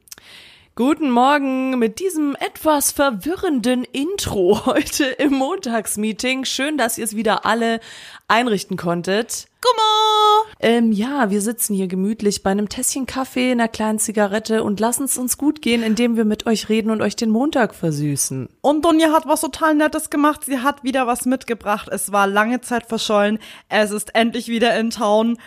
[0.76, 6.46] Guten Morgen mit diesem etwas verwirrenden Intro heute im Montagsmeeting.
[6.46, 7.80] Schön, dass ihr es wieder alle
[8.28, 9.46] einrichten konntet.
[9.62, 10.52] Gummo!
[10.60, 15.04] Ähm, ja, wir sitzen hier gemütlich bei einem Tässchen Kaffee, einer kleinen Zigarette und lassen
[15.04, 18.50] es uns gut gehen, indem wir mit euch reden und euch den Montag versüßen.
[18.62, 20.44] Und Dunja hat was total Nettes gemacht.
[20.44, 21.88] Sie hat wieder was mitgebracht.
[21.92, 23.38] Es war lange Zeit verschollen.
[23.70, 25.38] Es ist endlich wieder in Town.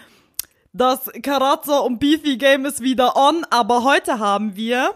[0.73, 4.95] Das Karazza und Beefy Game ist wieder on, aber heute haben wir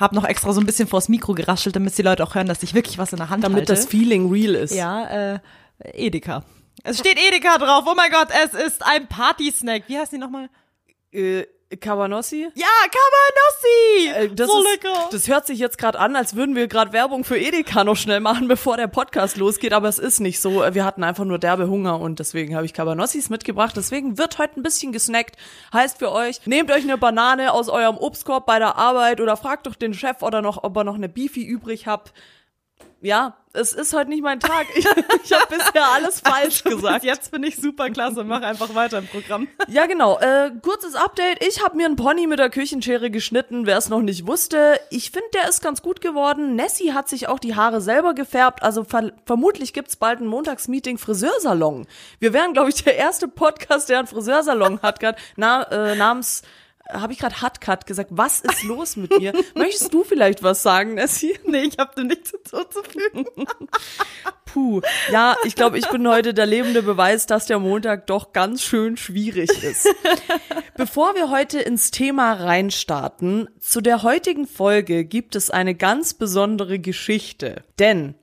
[0.00, 2.62] hab noch extra so ein bisschen vors Mikro geraschelt, damit die Leute auch hören, dass
[2.62, 3.72] ich wirklich was in der Hand Damit halte.
[3.74, 4.74] das Feeling real ist.
[4.74, 5.38] ja, äh,
[5.92, 6.42] Edeka.
[6.82, 7.84] Es steht Edeka drauf.
[7.86, 9.84] Oh mein Gott, es ist ein Party-Snack.
[9.86, 10.48] Wie heißt die nochmal?
[11.12, 11.44] Äh,
[11.76, 12.48] Cabanossi?
[12.54, 14.32] Ja, Cabanossi!
[14.32, 15.08] Äh, das so ist, lecker.
[15.12, 18.18] Das hört sich jetzt gerade an, als würden wir gerade Werbung für Edeka noch schnell
[18.18, 20.62] machen, bevor der Podcast losgeht, aber es ist nicht so.
[20.72, 23.76] Wir hatten einfach nur derbe Hunger und deswegen habe ich Cabanossis mitgebracht.
[23.76, 25.36] Deswegen wird heute ein bisschen gesnackt.
[25.72, 29.66] Heißt für euch, nehmt euch eine Banane aus eurem Obstkorb bei der Arbeit oder fragt
[29.66, 32.12] doch den Chef oder noch, ob er noch eine Beefy übrig habt.
[33.02, 34.66] Ja, es ist heute nicht mein Tag.
[34.76, 34.84] Ich,
[35.24, 37.04] ich habe bisher alles falsch gesagt.
[37.04, 38.24] Jetzt bin ich super klasse.
[38.24, 39.48] Mach einfach weiter im Programm.
[39.68, 40.18] Ja, genau.
[40.18, 41.42] Äh, kurzes Update.
[41.44, 44.78] Ich habe mir einen Pony mit der Küchenschere geschnitten, wer es noch nicht wusste.
[44.90, 46.56] Ich finde, der ist ganz gut geworden.
[46.56, 48.62] Nessie hat sich auch die Haare selber gefärbt.
[48.62, 51.86] Also ver vermutlich gibt's bald ein Montagsmeeting Friseursalon.
[52.18, 56.42] Wir wären, glaube ich, der erste Podcast, der einen Friseursalon hat, grad, na, äh, namens
[56.92, 58.10] habe ich gerade Hutcut gesagt.
[58.12, 59.32] Was ist los mit mir?
[59.54, 61.38] Möchtest du vielleicht was sagen, Nessie?
[61.46, 63.24] Nee, ich habe dem nichts hinzuzufügen.
[64.44, 64.80] Puh.
[65.10, 68.96] Ja, ich glaube, ich bin heute der lebende Beweis, dass der Montag doch ganz schön
[68.96, 69.88] schwierig ist.
[70.76, 76.78] Bevor wir heute ins Thema reinstarten, zu der heutigen Folge gibt es eine ganz besondere
[76.78, 77.64] Geschichte.
[77.78, 78.14] Denn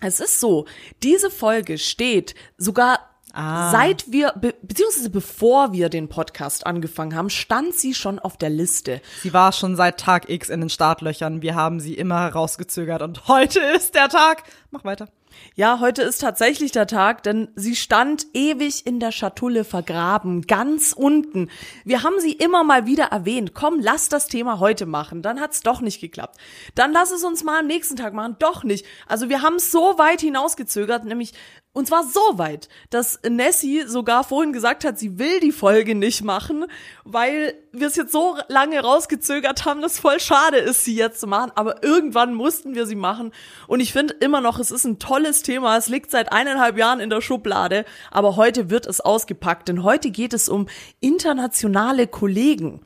[0.00, 0.66] es ist so,
[1.02, 3.70] diese Folge steht sogar Ah.
[3.70, 8.48] Seit wir, be beziehungsweise bevor wir den Podcast angefangen haben, stand sie schon auf der
[8.48, 9.02] Liste.
[9.22, 11.42] Sie war schon seit Tag X in den Startlöchern.
[11.42, 14.44] Wir haben sie immer herausgezögert und heute ist der Tag.
[14.70, 15.08] Mach weiter.
[15.54, 20.92] Ja, heute ist tatsächlich der Tag, denn sie stand ewig in der Schatulle vergraben, ganz
[20.92, 21.50] unten.
[21.84, 23.52] Wir haben sie immer mal wieder erwähnt.
[23.54, 25.22] Komm, lass das Thema heute machen.
[25.22, 26.38] Dann hat's doch nicht geklappt.
[26.74, 28.36] Dann lass es uns mal am nächsten Tag machen.
[28.38, 28.86] Doch nicht.
[29.06, 31.32] Also wir haben es so weit hinausgezögert, nämlich
[31.76, 36.24] und zwar so weit, dass Nessie sogar vorhin gesagt hat, sie will die Folge nicht
[36.24, 36.64] machen,
[37.04, 41.26] weil wir es jetzt so lange rausgezögert haben, dass voll schade ist, sie jetzt zu
[41.26, 41.52] machen.
[41.54, 43.30] Aber irgendwann mussten wir sie machen.
[43.66, 45.76] Und ich finde immer noch, es ist ein tolles Thema.
[45.76, 47.84] Es liegt seit eineinhalb Jahren in der Schublade.
[48.10, 50.68] Aber heute wird es ausgepackt, denn heute geht es um
[51.00, 52.80] internationale Kollegen.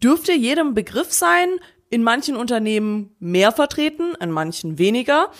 [0.00, 1.58] Dürfte jedem Begriff sein,
[1.90, 5.32] in manchen Unternehmen mehr vertreten, in manchen weniger.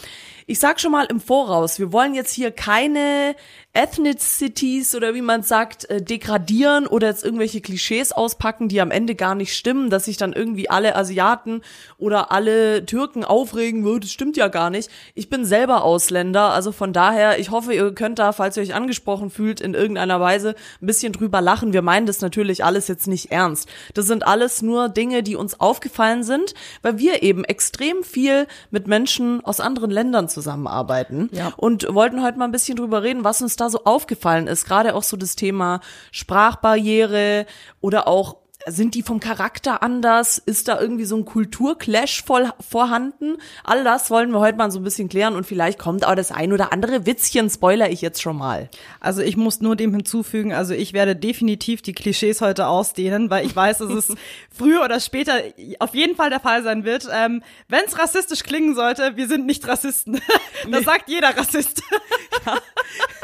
[0.51, 3.37] Ich sag schon mal im Voraus, wir wollen jetzt hier keine
[3.73, 9.15] Ethnicities oder wie man sagt, äh, degradieren oder jetzt irgendwelche Klischees auspacken, die am Ende
[9.15, 11.63] gar nicht stimmen, dass sich dann irgendwie alle Asiaten
[11.97, 14.91] oder alle Türken aufregen, "Oh, das stimmt ja gar nicht.
[15.15, 18.75] Ich bin selber Ausländer, also von daher, ich hoffe, ihr könnt da, falls ihr euch
[18.75, 21.73] angesprochen fühlt, in irgendeiner Weise ein bisschen drüber lachen.
[21.73, 23.69] Wir meinen das natürlich alles jetzt nicht ernst.
[23.95, 28.89] Das sind alles nur Dinge, die uns aufgefallen sind, weil wir eben extrem viel mit
[28.89, 31.53] Menschen aus anderen Ländern zusammenarbeiten Ja.
[31.57, 34.65] und wollten heute mal ein bisschen drüber reden, was uns da so aufgefallen ist.
[34.65, 35.81] Gerade auch so das Thema
[36.13, 37.47] Sprachbarriere
[37.81, 40.39] oder auch sind die vom Charakter anders?
[40.39, 43.39] Ist da irgendwie so ein Kulturclash voll vorhanden?
[43.65, 46.31] All das wollen wir heute mal so ein bisschen klären und vielleicht kommt auch das
[46.31, 48.69] ein oder andere Witzchen, spoiler ich jetzt schon mal.
[49.01, 53.47] Also ich muss nur dem hinzufügen, also ich werde definitiv die Klischees heute ausdehnen, weil
[53.47, 54.15] ich weiß, dass es
[54.51, 55.33] früher oder später
[55.79, 57.09] auf jeden Fall der Fall sein wird.
[57.13, 60.21] Ähm, Wenn es rassistisch klingen sollte, wir sind nicht Rassisten.
[60.71, 61.83] Das sagt jeder Rassist.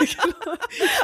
[0.00, 0.16] Ich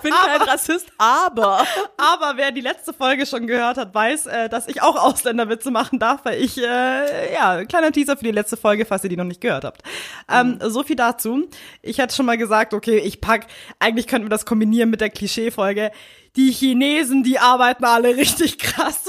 [0.03, 4.67] bin kein Rassist, aber Aber wer die letzte Folge schon gehört hat, weiß, äh, dass
[4.67, 8.85] ich auch Ausländerwitze machen darf, weil ich, äh, ja, kleiner Teaser für die letzte Folge,
[8.85, 9.83] falls ihr die noch nicht gehört habt.
[10.31, 11.49] Ähm, so viel dazu.
[11.83, 13.47] Ich hatte schon mal gesagt, okay, ich pack,
[13.79, 15.93] eigentlich könnten wir das kombinieren mit der Klischee-Folge.
[16.37, 19.05] Die Chinesen, die arbeiten alle richtig krass.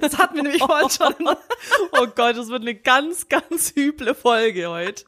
[0.00, 1.14] Das hatten wir nämlich vorhin schon.
[1.92, 5.04] oh Gott, das wird eine ganz, ganz üble Folge heute.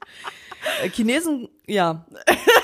[0.83, 2.05] Äh, Chinesen, ja.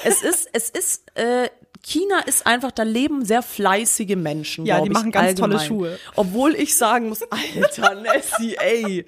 [0.04, 1.48] Es ist, es ist, äh,
[1.88, 4.66] China ist einfach, da leben sehr fleißige Menschen.
[4.66, 5.68] Ja, die ich, machen ganz tolle allgemein.
[5.68, 5.98] Schuhe.
[6.16, 9.06] Obwohl ich sagen muss, Alter, Nessie, ey.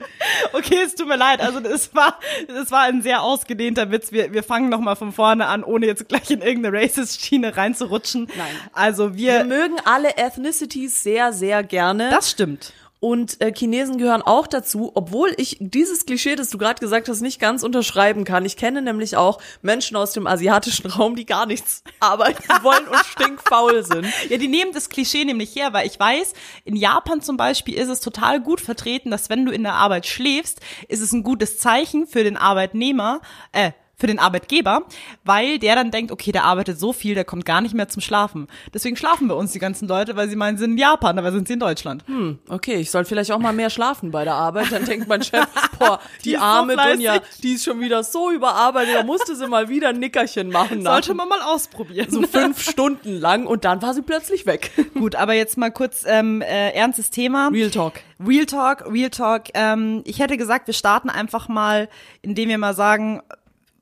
[0.52, 1.40] Okay, es tut mir leid.
[1.40, 4.12] Also das war, das war ein sehr ausgedehnter Witz.
[4.12, 8.28] Wir, wir fangen noch mal von vorne an, ohne jetzt gleich in irgendeine Racist-Schiene reinzurutschen.
[8.36, 8.46] Nein.
[8.72, 12.10] Also Wir wir, mögen alle Ethnicities sehr, sehr gerne.
[12.10, 12.72] das stimmt.
[13.00, 17.20] Und äh, Chinesen gehören auch dazu, obwohl ich dieses Klischee, das du gerade gesagt hast,
[17.20, 18.44] nicht ganz unterschreiben kann.
[18.44, 23.04] Ich kenne nämlich auch Menschen aus dem asiatischen Raum, die gar nichts arbeiten wollen und
[23.06, 24.06] stinkfaul sind.
[24.28, 26.32] Ja, die nehmen das Klischee nämlich her, weil ich weiß,
[26.64, 30.06] in Japan zum Beispiel ist es total gut vertreten, dass wenn du in der Arbeit
[30.06, 33.20] schläfst, ist es ein gutes Zeichen für den Arbeitnehmer,
[33.52, 34.82] äh, für den Arbeitgeber,
[35.24, 38.00] weil der dann denkt, okay, der arbeitet so viel, der kommt gar nicht mehr zum
[38.00, 38.46] Schlafen.
[38.72, 41.32] Deswegen schlafen bei uns die ganzen Leute, weil sie meinen, sie sind in Japan, dabei
[41.32, 42.04] sind sie in Deutschland.
[42.48, 44.70] Okay, ich soll vielleicht auch mal mehr schlafen bei der Arbeit.
[44.70, 45.46] Dann denkt mein Chef,
[45.78, 46.92] boah, die, Die so arme fleißig.
[46.94, 50.78] Dunja, die ist schon wieder so überarbeitet, da musste sie mal wieder ein Nickerchen machen.
[50.82, 52.08] nach- Sollte man mal ausprobieren.
[52.10, 54.70] so fünf Stunden lang und dann war sie plötzlich weg.
[54.94, 57.48] Gut, aber jetzt mal kurz ähm, äh, ernstes Thema.
[57.48, 57.94] Real Talk.
[58.24, 59.44] Real Talk, Real Talk.
[59.54, 61.88] Ähm, ich hätte gesagt, wir starten einfach mal,
[62.22, 63.22] indem wir mal sagen,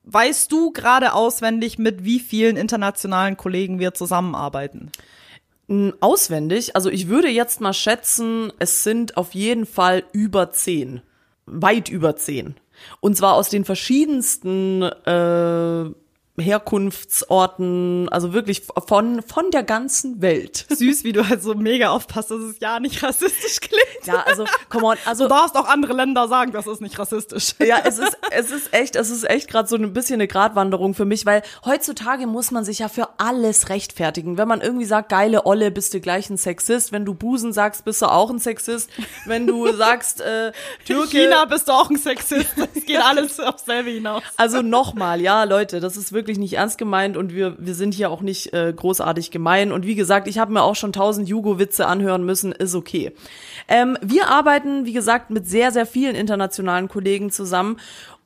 [0.07, 4.91] weißt du gerade auswendig, mit wie vielen internationalen Kollegen wir zusammenarbeiten?
[5.99, 11.01] Auswendig, also ich würde jetzt mal schätzen, es sind auf jeden Fall über zehn.
[11.45, 12.55] Weit über zehn.
[13.01, 15.91] Und zwar aus den verschiedensten äh,
[16.39, 20.65] Herkunftsorten, also wirklich von, von der ganzen Welt.
[20.69, 24.05] Süß, wie du halt so mega aufpasst, dass es ja nicht rassistisch klingt.
[24.05, 27.55] Ja, also, come on, also Du darfst auch andere Länder sagen, das ist nicht rassistisch.
[27.59, 30.93] Ja, es ist, es ist echt, es ist echt gerade so ein bisschen eine Gratwanderung
[30.93, 34.37] für mich, weil heutzutage muss man sich ja für alles rechtfertigen.
[34.37, 36.91] Wenn man irgendwie sagt, geile Olle, bist du gleich ein Sexist.
[36.91, 38.89] Wenn du Busen sagst, bist du auch ein Sexist.
[39.25, 40.51] Wenn du sagst, äh,
[40.85, 41.09] Türke.
[41.09, 42.47] China bist du auch ein Sexist.
[42.75, 44.21] Es geht alles aufs selbe hinaus.
[44.37, 48.11] Also nochmal, ja, Leute, das ist wirklich nicht ernst gemeint und wir, wir sind hier
[48.11, 49.71] auch nicht äh, großartig gemein.
[49.71, 53.13] Und wie gesagt, ich habe mir auch schon tausend Jugo-Witze anhören müssen, ist okay.
[53.69, 57.77] Ähm, wir arbeiten, wie gesagt, mit sehr, sehr vielen internationalen Kollegen zusammen.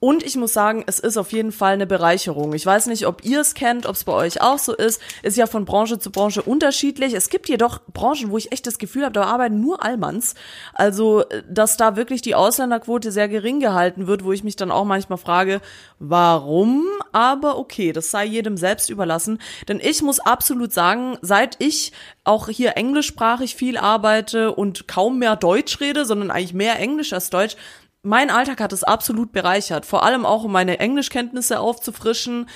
[0.04, 2.54] Und ich muss sagen, es ist auf jeden Fall eine Bereicherung.
[2.54, 5.00] Ich weiß nicht, ob ihr es kennt, ob es bei euch auch so ist.
[5.22, 7.14] Ist ja von Branche zu Branche unterschiedlich.
[7.14, 10.34] Es gibt jedoch Branchen, wo ich echt das Gefühl habe, da arbeiten nur Allmanns.
[10.74, 14.72] Also, äh, dass da wirklich die Ausländerquote sehr gering gehalten wird, wo ich mich dann
[14.72, 15.62] auch manchmal frage,
[16.00, 16.88] warum?
[17.12, 19.38] Aber okay, das sei jedem selbst überlassen.
[19.68, 21.94] Denn ich muss absolut sagen, seit ich
[22.24, 27.30] auch hier englischsprachig viel arbeite und kaum mehr Deutsch rede, sondern eigentlich mehr Englisch als
[27.30, 27.56] Deutsch,
[28.04, 29.86] mein Alltag hat es absolut bereichert.
[29.86, 32.48] Vor allem auch, um meine Englischkenntnisse aufzufrischen.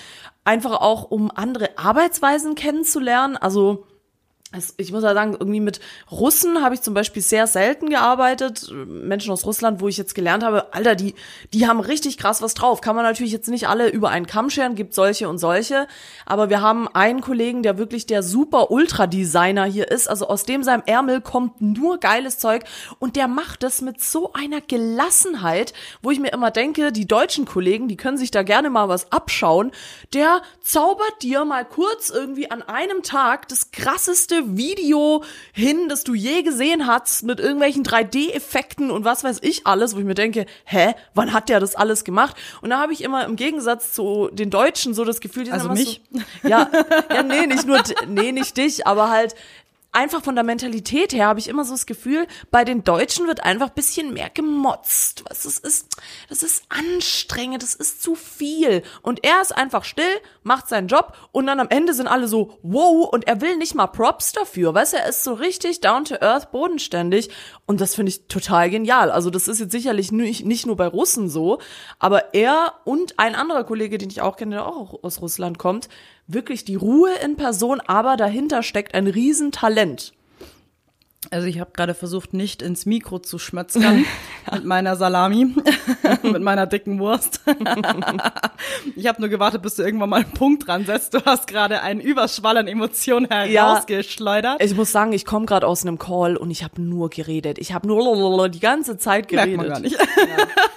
[0.43, 3.37] Einfach auch, um andere Arbeitsweisen kennenzulernen.
[3.37, 3.85] Also,
[4.77, 5.79] ich muss ja sagen, irgendwie mit
[6.11, 8.71] Russen habe ich zum Beispiel sehr selten gearbeitet.
[8.71, 11.15] Menschen aus Russland, wo ich jetzt gelernt habe, Alter, die,
[11.53, 12.81] die haben richtig krass was drauf.
[12.81, 15.87] Kann man natürlich jetzt nicht alle über einen Kamm scheren, gibt solche und solche.
[16.25, 20.07] Aber wir haben einen Kollegen, der wirklich der super Ultra-Designer hier ist.
[20.07, 22.63] Also aus dem seinem Ärmel kommt nur geiles Zeug.
[22.99, 27.45] Und der macht das mit so einer Gelassenheit, wo ich mir immer denke, die deutschen
[27.45, 29.71] Kollegen, die können sich da gerne mal was abschauen.
[30.13, 36.13] Der zaubert dir mal kurz irgendwie an einem Tag das krasseste Video hin, das du
[36.13, 40.45] je gesehen hast, mit irgendwelchen 3D-Effekten und was weiß ich alles, wo ich mir denke,
[40.65, 42.35] hä, wann hat der das alles gemacht?
[42.61, 45.59] Und da habe ich immer im Gegensatz zu den Deutschen so das Gefühl, die sind
[45.59, 46.01] Also mich?
[46.11, 46.69] So, ja,
[47.13, 49.35] ja, nee, nicht nur, nee, nicht dich, aber halt
[49.95, 53.43] einfach von der Mentalität her habe ich immer so das Gefühl, bei den Deutschen wird
[53.43, 55.23] einfach ein bisschen mehr gemotzt.
[55.27, 55.97] Was das ist,
[56.29, 58.83] das ist anstrengend, das ist zu viel.
[59.01, 60.05] Und er ist einfach still,
[60.43, 63.75] macht seinen Job und dann am Ende sind alle so, wow, und er will nicht
[63.75, 64.73] mal Props dafür.
[64.73, 67.29] Weißt du, er ist so richtig down to earth, bodenständig.
[67.65, 69.11] Und das finde ich total genial.
[69.11, 71.59] Also das ist jetzt sicherlich nicht, nicht nur bei Russen so,
[71.99, 75.89] aber er und ein anderer Kollege, den ich auch kenne, der auch aus Russland kommt,
[76.27, 80.13] wirklich die Ruhe in Person, aber dahinter steckt ein Riesentalent.
[81.31, 84.05] Also ich habe gerade versucht, nicht ins Mikro zu schmötzern
[84.51, 85.55] mit meiner Salami,
[86.23, 87.41] mit meiner dicken Wurst.
[88.95, 91.13] ich habe nur gewartet, bis du irgendwann mal einen Punkt dran setzt.
[91.13, 94.61] Du hast gerade einen Überschwall an Emotionen herausgeschleudert.
[94.63, 97.57] Ich muss sagen, ich komme gerade aus einem Call und ich habe nur geredet.
[97.59, 99.57] Ich habe nur die ganze Zeit Merkt geredet.
[99.57, 99.97] man gar nicht.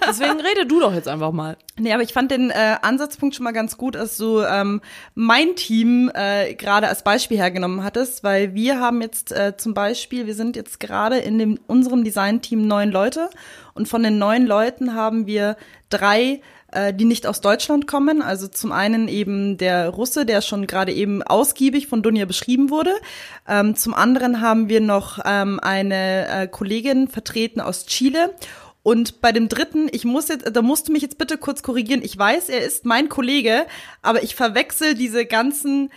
[0.08, 1.56] Deswegen rede du doch jetzt einfach mal.
[1.78, 4.80] Nee, aber ich fand den äh, Ansatzpunkt schon mal ganz gut, dass du ähm,
[5.14, 10.26] mein Team äh, gerade als Beispiel hergenommen hattest, weil wir haben jetzt äh, zum Beispiel,
[10.26, 13.28] wir sind jetzt gerade in dem, unserem Design-Team neun Leute
[13.74, 15.58] und von den neun Leuten haben wir
[15.90, 16.40] drei
[16.70, 18.20] äh, die nicht aus Deutschland kommen.
[18.20, 22.92] Also zum einen eben der Russe, der schon gerade eben ausgiebig von Dunja beschrieben wurde.
[23.48, 28.34] Ähm, zum anderen haben wir noch ähm, eine äh, Kollegin vertreten aus Chile.
[28.82, 32.02] Und bei dem dritten, ich muss jetzt, da musst du mich jetzt bitte kurz korrigieren.
[32.02, 33.66] Ich weiß, er ist mein Kollege,
[34.02, 35.90] aber ich verwechsel diese ganzen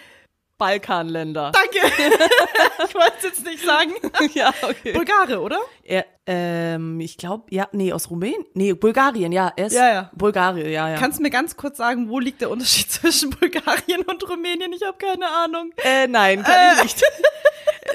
[0.62, 1.52] Balkanländer.
[1.52, 1.80] Danke.
[2.88, 3.94] ich wollte es jetzt nicht sagen.
[4.36, 4.94] ja, okay.
[4.94, 5.60] Bulgare, oder?
[5.84, 8.46] Er, ähm, ich glaube, ja, nee, aus Rumänien?
[8.54, 9.52] Nee, Bulgarien, ja.
[9.56, 10.12] Er ist Ja, ja.
[10.14, 10.98] Bulgarien, ja, ja.
[10.98, 14.72] Kannst du mir ganz kurz sagen, wo liegt der Unterschied zwischen Bulgarien und Rumänien?
[14.74, 15.72] Ich habe keine Ahnung.
[15.84, 17.04] Äh, nein, kann ich nicht.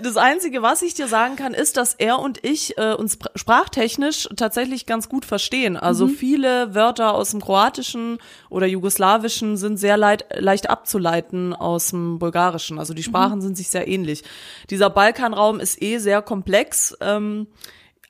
[0.03, 3.31] Das Einzige, was ich dir sagen kann, ist, dass er und ich äh, uns spr-
[3.37, 5.77] sprachtechnisch tatsächlich ganz gut verstehen.
[5.77, 8.19] Also viele Wörter aus dem Kroatischen
[8.51, 12.79] oder Jugoslawischen sind sehr leid, leicht abzuleiten aus dem Bulgarischen.
[12.79, 14.25] Also die Sprachen sind sich sehr ähnlich.
[14.71, 16.97] Dieser Balkanraum ist eh sehr komplex.
[17.01, 17.47] Ähm,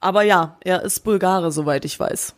[0.01, 2.35] aber ja, er ist Bulgare, soweit ich weiß.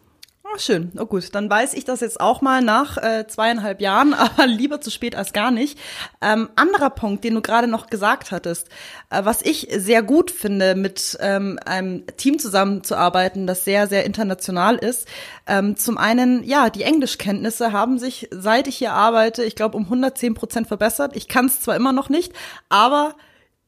[0.58, 0.90] Oh, schön.
[0.98, 4.80] Oh gut, dann weiß ich das jetzt auch mal nach äh, zweieinhalb Jahren, aber lieber
[4.80, 5.78] zu spät als gar nicht.
[6.20, 8.68] Ähm, anderer Punkt, den du gerade noch gesagt hattest,
[9.10, 14.74] äh, was ich sehr gut finde, mit ähm, einem Team zusammenzuarbeiten, das sehr, sehr international
[14.74, 15.06] ist.
[15.46, 19.84] Ähm, zum einen, ja, die Englischkenntnisse haben sich, seit ich hier arbeite, ich glaube, um
[19.84, 21.14] 110 Prozent verbessert.
[21.14, 22.32] Ich kann es zwar immer noch nicht,
[22.68, 23.14] aber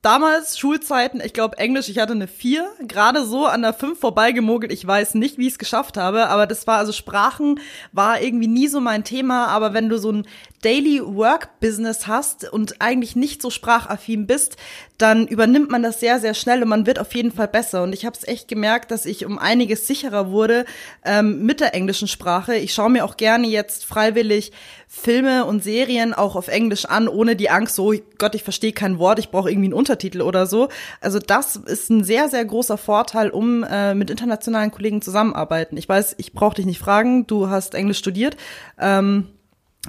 [0.02, 4.72] Damals, Schulzeiten, ich glaube Englisch, ich hatte eine 4, gerade so an der 5 vorbeigemogelt.
[4.72, 7.60] Ich weiß nicht, wie ich es geschafft habe, aber das war, also Sprachen
[7.92, 10.26] war irgendwie nie so mein Thema, aber wenn du so ein
[10.62, 14.56] Daily Work Business hast und eigentlich nicht so sprachaffin bist,
[14.98, 17.82] dann übernimmt man das sehr, sehr schnell und man wird auf jeden Fall besser.
[17.82, 20.66] Und ich habe es echt gemerkt, dass ich um einiges sicherer wurde
[21.02, 22.56] ähm, mit der englischen Sprache.
[22.56, 24.52] Ich schaue mir auch gerne jetzt freiwillig
[24.86, 28.98] Filme und Serien auch auf Englisch an, ohne die Angst, so Gott, ich verstehe kein
[28.98, 29.89] Wort, ich brauche irgendwie einen Untertitel
[30.22, 30.68] oder so.
[31.00, 35.76] Also das ist ein sehr, sehr großer Vorteil, um äh, mit internationalen Kollegen zusammenarbeiten.
[35.76, 38.36] Ich weiß, ich brauche dich nicht fragen, du hast Englisch studiert,
[38.78, 39.28] ähm,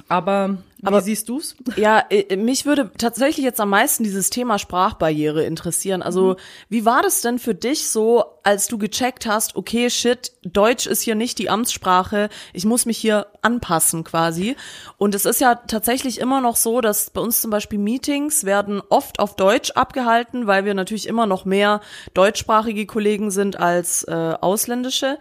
[0.08, 1.54] aber wie Aber- siehst du's?
[1.76, 6.02] Ja, äh, mich würde tatsächlich jetzt am meisten dieses Thema Sprachbarriere interessieren.
[6.02, 6.36] Also,
[6.68, 11.02] wie war das denn für dich so, als du gecheckt hast, okay, shit, Deutsch ist
[11.02, 14.56] hier nicht die Amtssprache, ich muss mich hier anpassen quasi.
[14.96, 18.82] Und es ist ja tatsächlich immer noch so, dass bei uns zum Beispiel Meetings werden
[18.88, 21.80] oft auf Deutsch abgehalten, weil wir natürlich immer noch mehr
[22.14, 25.18] deutschsprachige Kollegen sind als äh, ausländische.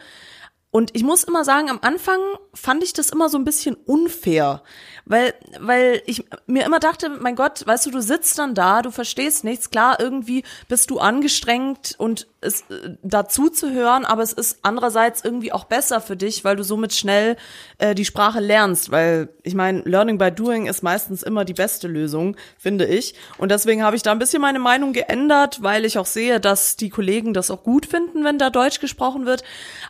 [0.71, 2.19] Und ich muss immer sagen, am Anfang
[2.53, 4.63] fand ich das immer so ein bisschen unfair,
[5.05, 8.91] weil, weil ich mir immer dachte, mein Gott, weißt du, du sitzt dann da, du
[8.91, 14.34] verstehst nichts, klar, irgendwie bist du angestrengt und es äh, dazu zu hören, aber es
[14.34, 17.38] ist andererseits irgendwie auch besser für dich, weil du somit schnell
[17.77, 21.88] äh, die Sprache lernst, weil ich meine, Learning by Doing ist meistens immer die beste
[21.88, 23.15] Lösung, finde ich.
[23.38, 26.75] Und deswegen habe ich da ein bisschen meine Meinung geändert, weil ich auch sehe, dass
[26.75, 29.43] die Kollegen das auch gut finden, wenn da Deutsch gesprochen wird.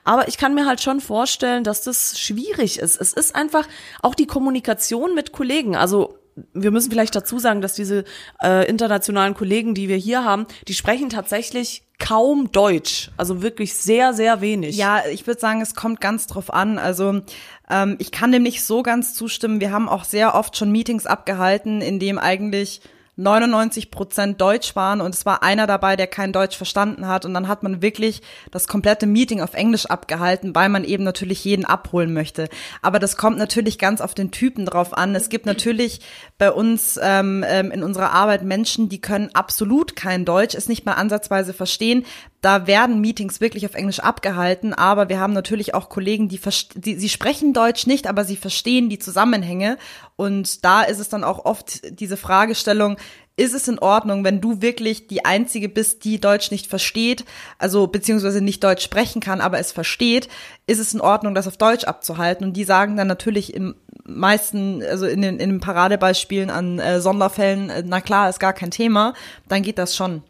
[0.03, 3.00] Aber ich kann mir halt schon vorstellen, dass das schwierig ist.
[3.00, 3.68] Es ist einfach
[4.01, 5.75] auch die Kommunikation mit Kollegen.
[5.75, 6.17] Also
[6.53, 8.05] wir müssen vielleicht dazu sagen, dass diese
[8.41, 13.12] äh, internationalen Kollegen, die wir hier haben, die sprechen tatsächlich kaum Deutsch.
[13.17, 14.77] Also wirklich sehr, sehr wenig.
[14.77, 16.79] Ja, ich würde sagen, es kommt ganz drauf an.
[16.79, 17.22] Also
[17.70, 19.62] ähm, ich kann dem nicht so ganz zustimmen.
[19.62, 22.81] Wir haben auch sehr oft schon Meetings abgehalten, in dem eigentlich
[23.18, 27.34] 99 Prozent Deutsch waren und es war einer dabei, der kein Deutsch verstanden hat und
[27.34, 31.65] dann hat man wirklich das komplette Meeting auf Englisch abgehalten, weil man eben natürlich jeden
[31.65, 32.48] abholen möchte.
[32.82, 35.13] Aber das kommt natürlich ganz auf den Typen drauf an.
[35.13, 36.00] Es gibt natürlich
[36.38, 40.86] bei uns ähm, ähm, in unserer Arbeit Menschen, die können absolut kein Deutsch, es nicht
[40.86, 42.06] mal ansatzweise verstehen.
[42.41, 46.39] Da werden Meetings wirklich auf Englisch abgehalten, aber wir haben natürlich auch Kollegen, die,
[46.75, 49.77] die sie sprechen Deutsch nicht, aber sie verstehen die Zusammenhänge
[50.15, 52.98] und da ist es dann auch oft diese Fragestellung,
[53.38, 57.25] ist es in Ordnung, wenn du wirklich die Einzige bist, die Deutsch nicht versteht,
[57.57, 60.27] also beziehungsweise nicht Deutsch sprechen kann, aber es versteht,
[60.67, 62.45] ist es in Ordnung, das auf Deutsch abzuhalten?
[62.45, 67.00] Und die sagen dann natürlich im meisten, also in den, in den Paradebeispielen an äh,
[67.00, 69.13] Sonderfällen, äh, na klar, ist gar kein Thema,
[69.48, 70.24] dann geht das schon.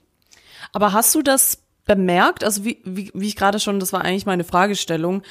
[0.71, 1.57] Aber hast du das
[1.95, 2.43] bemerkt?
[2.43, 5.23] Also wie, wie, wie ich gerade schon, das war eigentlich meine Fragestellung.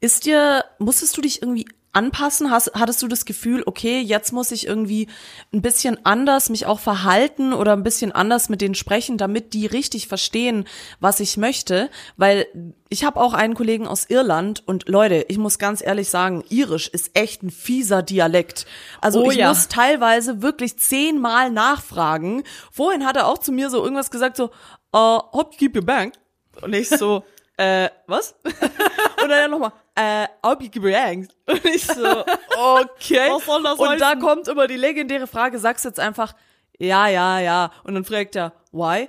[0.00, 2.50] Ist dir, musstest du dich irgendwie anpassen?
[2.50, 5.08] Hast, hattest du das Gefühl, okay, jetzt muss ich irgendwie
[5.52, 9.66] ein bisschen anders mich auch verhalten oder ein bisschen anders mit denen sprechen, damit die
[9.66, 10.64] richtig verstehen,
[11.00, 11.90] was ich möchte?
[12.16, 12.46] Weil
[12.88, 16.88] ich habe auch einen Kollegen aus Irland und Leute, ich muss ganz ehrlich sagen, Irisch
[16.88, 18.66] ist echt ein fieser Dialekt.
[19.00, 19.48] Also Oh ich ja.
[19.48, 22.42] muss teilweise wirklich zehnmal nachfragen.
[22.70, 24.50] Vorhin hat er auch zu mir so irgendwas gesagt, so,
[24.94, 26.14] uh, hope you keep your bank.
[26.60, 27.24] Und ich so,
[27.56, 28.34] äh, was?
[29.22, 31.28] Und dann nochmal, äh, hope you keep your bank.
[31.46, 32.24] Und ich so,
[32.56, 33.30] okay.
[33.30, 34.20] Was soll das Und da heißen?
[34.20, 36.34] kommt immer die legendäre Frage, sagst jetzt einfach,
[36.78, 37.70] ja, ja, ja.
[37.84, 39.02] Und dann fragt er, why?
[39.02, 39.08] äh,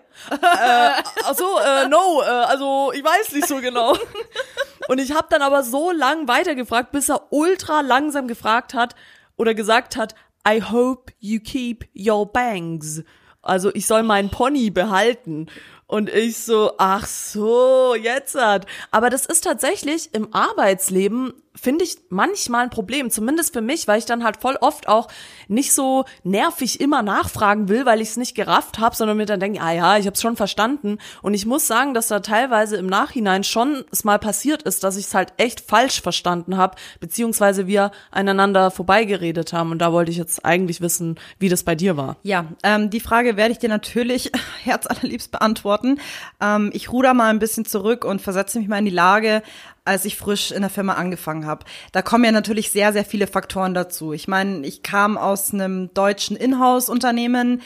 [1.23, 3.97] ach so, äh, no, äh, also ich weiß nicht so genau.
[4.89, 8.95] Und ich habe dann aber so lang weitergefragt, bis er ultra langsam gefragt hat
[9.37, 10.13] oder gesagt hat,
[10.47, 13.01] I hope you keep your bangs.
[13.41, 15.47] Also ich soll meinen Pony behalten.
[15.87, 18.65] Und ich so, ach so, jetzt hat.
[18.91, 23.99] Aber das ist tatsächlich im Arbeitsleben finde ich manchmal ein Problem, zumindest für mich, weil
[23.99, 25.07] ich dann halt voll oft auch
[25.47, 29.39] nicht so nervig immer nachfragen will, weil ich es nicht gerafft habe, sondern mir dann
[29.39, 30.97] denke, ah ja, ich habe es schon verstanden.
[31.21, 34.97] Und ich muss sagen, dass da teilweise im Nachhinein schon es mal passiert ist, dass
[34.97, 39.71] ich es halt echt falsch verstanden habe, beziehungsweise wir aneinander vorbeigeredet haben.
[39.71, 42.17] Und da wollte ich jetzt eigentlich wissen, wie das bei dir war.
[42.23, 44.31] Ja, ähm, die Frage werde ich dir natürlich
[44.63, 45.99] herzallerliebst beantworten.
[46.41, 49.43] Ähm, ich ruder mal ein bisschen zurück und versetze mich mal in die Lage
[49.85, 51.65] als ich frisch in der Firma angefangen habe.
[51.91, 54.13] Da kommen ja natürlich sehr, sehr viele Faktoren dazu.
[54.13, 57.61] Ich meine, ich kam aus einem deutschen Inhouse-Unternehmen.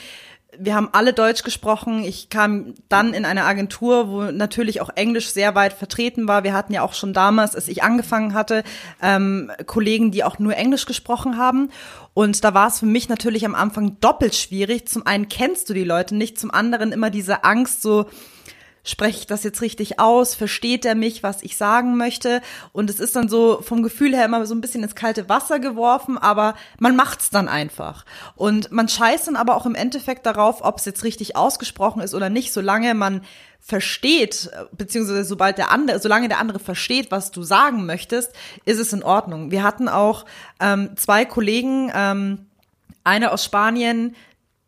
[0.57, 2.03] Wir haben alle Deutsch gesprochen.
[2.03, 6.43] Ich kam dann in eine Agentur, wo natürlich auch Englisch sehr weit vertreten war.
[6.43, 8.63] Wir hatten ja auch schon damals, als ich angefangen hatte,
[9.03, 11.69] ähm, Kollegen, die auch nur Englisch gesprochen haben.
[12.15, 14.87] Und da war es für mich natürlich am Anfang doppelt schwierig.
[14.87, 18.07] Zum einen kennst du die Leute nicht, zum anderen immer diese Angst, so
[18.87, 20.33] spreche ich das jetzt richtig aus?
[20.33, 22.41] Versteht er mich, was ich sagen möchte?
[22.71, 25.59] Und es ist dann so vom Gefühl her immer so ein bisschen ins kalte Wasser
[25.59, 28.05] geworfen, aber man macht's dann einfach.
[28.35, 32.15] Und man scheißt dann aber auch im Endeffekt darauf, ob es jetzt richtig ausgesprochen ist
[32.15, 33.21] oder nicht, solange man
[33.59, 38.31] versteht, beziehungsweise sobald der andere, solange der andere versteht, was du sagen möchtest,
[38.63, 39.51] ist es in Ordnung.
[39.51, 40.25] Wir hatten auch
[40.61, 42.45] ähm, zwei Kollegen, ähm,
[43.03, 44.15] eine aus Spanien,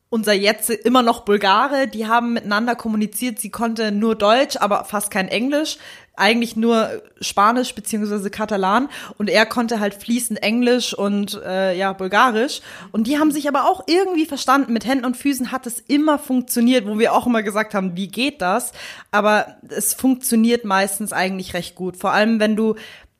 [0.10, 3.40] unser jetzt immer noch Bulgare, die haben miteinander kommuniziert.
[3.40, 5.78] Sie konnte nur Deutsch, aber fast kein Englisch,
[6.16, 12.62] eigentlich nur Spanisch beziehungsweise Katalan und er konnte halt fließend Englisch und äh, ja Bulgarisch
[12.92, 14.74] und die haben sich aber auch irgendwie verstanden.
[14.74, 18.08] Mit Händen und Füßen hat es immer funktioniert, wo wir auch immer gesagt haben, wie
[18.08, 18.74] geht das?
[19.12, 21.96] Aber es funktioniert meistens eigentlich recht gut.
[21.96, 22.76] Vor allem wenn du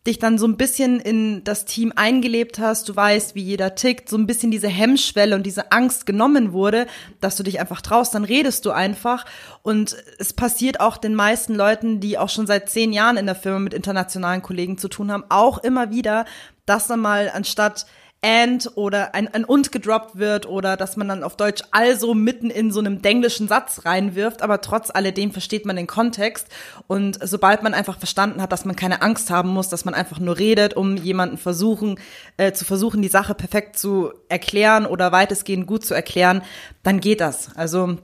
[0.08, 4.10] dich dann so ein bisschen in das Team eingelebt hast, du weißt, wie jeder tickt,
[4.10, 6.88] so ein bisschen diese Hemmschwelle und diese Angst genommen wurde,
[7.20, 9.26] dass du dich einfach traust, dann redest du einfach.
[9.62, 13.36] Und es passiert auch den meisten Leuten, die auch schon seit zehn Jahren in der
[13.36, 16.26] Firma mit internationalen Kollegen zu tun haben, auch immer wieder,
[16.66, 17.86] dass dann mal anstatt
[18.22, 22.50] and oder ein, ein und gedroppt wird oder dass man dann auf Deutsch also mitten
[22.50, 26.48] in so einem denglischen Satz reinwirft, aber trotz alledem versteht man den Kontext
[26.88, 30.20] und sobald man einfach verstanden hat, dass man keine Angst haben muss, dass man einfach
[30.20, 32.00] nur redet, um jemanden versuchen
[32.38, 36.42] äh, zu versuchen, die Sache perfekt zu erklären oder weitestgehend gut zu erklären,
[36.84, 37.56] dann geht das.
[37.56, 37.98] Also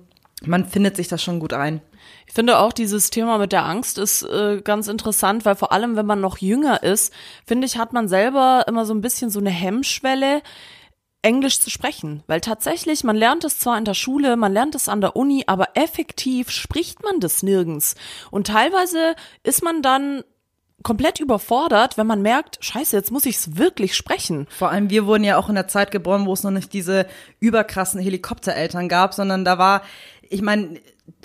[0.45, 1.81] man findet sich da schon gut ein.
[2.27, 5.95] Ich finde auch dieses Thema mit der Angst ist äh, ganz interessant, weil vor allem,
[5.95, 7.13] wenn man noch jünger ist,
[7.45, 10.41] finde ich, hat man selber immer so ein bisschen so eine Hemmschwelle,
[11.21, 12.23] Englisch zu sprechen.
[12.27, 15.43] Weil tatsächlich, man lernt es zwar in der Schule, man lernt es an der Uni,
[15.47, 17.95] aber effektiv spricht man das nirgends.
[18.29, 20.23] Und teilweise ist man dann
[20.83, 24.45] komplett überfordert, wenn man merkt, scheiße, jetzt muss ich es wirklich sprechen.
[24.51, 27.07] Vor allem wir wurden ja auch in der Zeit geboren, wo es noch nicht diese
[27.39, 29.81] überkrassen Helikoptereltern gab, sondern da war,
[30.29, 30.79] ich meine,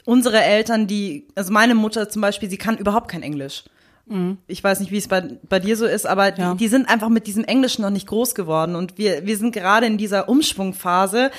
[0.05, 3.65] unsere Eltern, die, also meine Mutter zum Beispiel, sie kann überhaupt kein Englisch.
[4.07, 4.39] Mhm.
[4.47, 6.55] Ich weiß nicht, wie es bei, bei dir so ist, aber die, ja.
[6.55, 8.75] die sind einfach mit diesem Englischen noch nicht groß geworden.
[8.75, 11.31] Und wir, wir sind gerade in dieser Umschwungphase,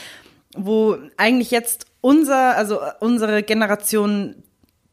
[0.56, 4.36] wo eigentlich jetzt unser, also unsere Generation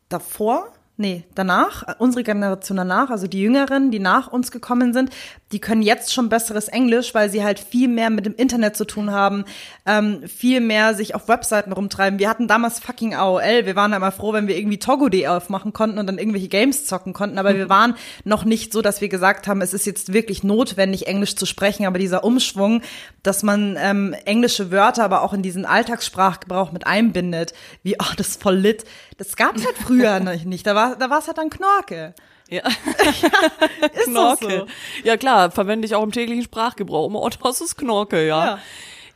[0.09, 5.11] davor, nee, danach, unsere Generation danach, also die Jüngeren, die nach uns gekommen sind,
[5.53, 8.85] die können jetzt schon besseres Englisch, weil sie halt viel mehr mit dem Internet zu
[8.85, 9.45] tun haben,
[9.87, 12.19] ähm, viel mehr sich auf Webseiten rumtreiben.
[12.19, 13.65] Wir hatten damals fucking AOL.
[13.65, 17.13] Wir waren immer froh, wenn wir irgendwie Togo.de aufmachen konnten und dann irgendwelche Games zocken
[17.13, 17.39] konnten.
[17.39, 17.57] Aber mhm.
[17.57, 21.37] wir waren noch nicht so, dass wir gesagt haben, es ist jetzt wirklich notwendig, Englisch
[21.37, 21.87] zu sprechen.
[21.87, 22.83] Aber dieser Umschwung,
[23.23, 28.29] dass man ähm, englische Wörter aber auch in diesen Alltagssprachgebrauch mit einbindet, wie, oh, das
[28.29, 28.85] ist voll lit.
[29.17, 30.67] Das gab's halt früher noch nicht.
[30.67, 32.15] Da war, da war es halt dann Knorke.
[32.49, 32.63] Ja.
[33.95, 34.67] ist Knorke.
[34.67, 34.67] So.
[35.05, 37.11] Ja klar, verwende ich auch im täglichen Sprachgebrauch.
[37.13, 38.45] Oh, das ist Knorke, ja.
[38.45, 38.59] ja.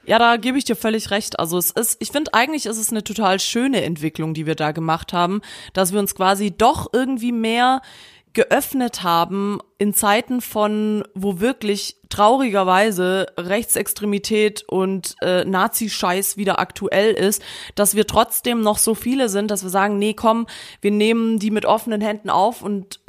[0.05, 1.39] Ja, da gebe ich dir völlig recht.
[1.39, 4.73] Also es ist, ich finde eigentlich ist es eine total schöne Entwicklung, die wir da
[4.73, 5.43] gemacht haben,
[5.75, 7.83] dass wir uns quasi doch irgendwie mehr
[8.33, 17.43] geöffnet haben in Zeiten von, wo wirklich traurigerweise Rechtsextremität und äh, Nazi-Scheiß wieder aktuell ist,
[17.75, 20.47] dass wir trotzdem noch so viele sind, dass wir sagen, nee, komm,
[20.81, 23.01] wir nehmen die mit offenen Händen auf und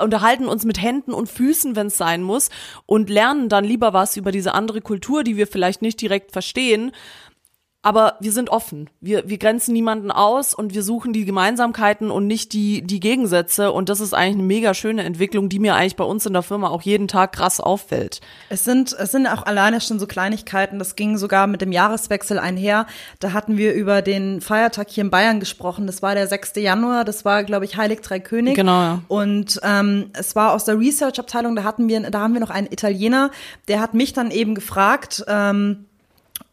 [0.00, 2.50] unterhalten uns mit Händen und Füßen, wenn es sein muss,
[2.86, 6.92] und lernen dann lieber was über diese andere Kultur, die wir vielleicht nicht direkt verstehen,
[7.84, 8.88] aber wir sind offen.
[9.00, 13.72] Wir, wir grenzen niemanden aus und wir suchen die Gemeinsamkeiten und nicht die, die Gegensätze.
[13.72, 16.42] Und das ist eigentlich eine mega schöne Entwicklung, die mir eigentlich bei uns in der
[16.42, 18.20] Firma auch jeden Tag krass auffällt.
[18.48, 20.78] Es sind, es sind auch alleine schon so Kleinigkeiten.
[20.78, 22.86] Das ging sogar mit dem Jahreswechsel einher.
[23.18, 25.88] Da hatten wir über den Feiertag hier in Bayern gesprochen.
[25.88, 26.52] Das war der 6.
[26.56, 27.04] Januar.
[27.04, 28.54] Das war, glaube ich, Heilig Drei König.
[28.54, 28.80] Genau.
[28.80, 29.02] Ja.
[29.08, 31.56] Und ähm, es war aus der Research-Abteilung.
[31.56, 33.32] Da hatten wir, da haben wir noch einen Italiener.
[33.66, 35.86] Der hat mich dann eben gefragt, ähm,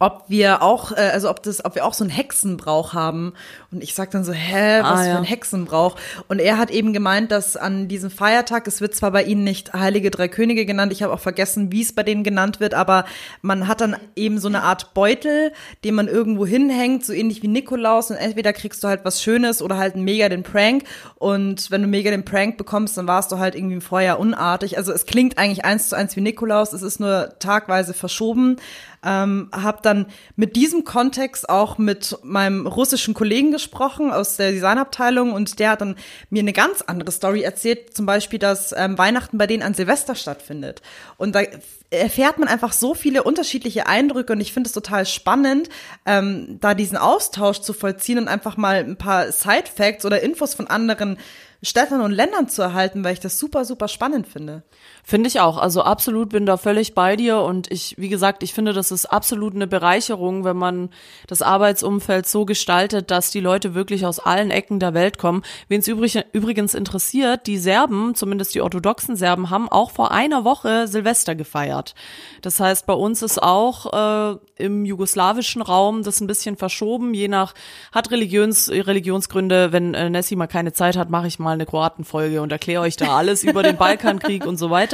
[0.00, 3.34] ob wir auch, äh, also ob das, ob wir auch so einen Hexenbrauch haben.
[3.70, 5.16] Und ich sag dann so, hä, was Ah, für ja.
[5.18, 5.94] ein Hexenbrauch?
[6.26, 9.74] Und er hat eben gemeint, dass an diesem Feiertag, es wird zwar bei ihnen nicht
[9.74, 13.04] Heilige Drei Könige genannt, ich habe auch vergessen, wie es bei denen genannt wird, aber
[13.42, 15.52] man hat dann eben so eine Art Beutel,
[15.84, 18.10] den man irgendwo hinhängt, so ähnlich wie Nikolaus.
[18.10, 20.84] Und entweder kriegst du halt was Schönes oder halt mega den Prank.
[21.16, 24.78] Und wenn du mega den Prank bekommst, dann warst du halt irgendwie im Vorjahr unartig.
[24.78, 28.56] Also es klingt eigentlich eins zu eins wie Nikolaus, es ist nur tagweise verschoben
[29.04, 35.32] ähm, habe dann mit diesem Kontext auch mit meinem russischen Kollegen gesprochen aus der Designabteilung
[35.32, 35.96] und der hat dann
[36.28, 40.14] mir eine ganz andere Story erzählt, zum Beispiel, dass ähm, Weihnachten bei denen an Silvester
[40.14, 40.82] stattfindet.
[41.16, 41.42] Und da
[41.90, 45.68] erfährt man einfach so viele unterschiedliche Eindrücke und ich finde es total spannend,
[46.06, 50.66] ähm, da diesen Austausch zu vollziehen und einfach mal ein paar Side-Facts oder Infos von
[50.66, 51.18] anderen
[51.62, 54.62] Städten und Ländern zu erhalten, weil ich das super, super spannend finde.
[55.02, 55.58] Finde ich auch.
[55.58, 59.06] Also absolut bin da völlig bei dir und ich, wie gesagt, ich finde, das ist
[59.06, 60.90] absolut eine Bereicherung, wenn man
[61.26, 65.42] das Arbeitsumfeld so gestaltet, dass die Leute wirklich aus allen Ecken der Welt kommen.
[65.68, 70.44] Wen es übrig, übrigens interessiert, die Serben, zumindest die orthodoxen Serben, haben auch vor einer
[70.44, 71.94] Woche Silvester gefeiert.
[72.42, 77.28] Das heißt, bei uns ist auch äh, im jugoslawischen Raum das ein bisschen verschoben, je
[77.28, 77.54] nach,
[77.92, 82.42] hat Religions, Religionsgründe, wenn äh, Nessie mal keine Zeit hat, mache ich mal eine Kroatenfolge
[82.42, 84.89] und erkläre euch da alles über den Balkankrieg und so weiter.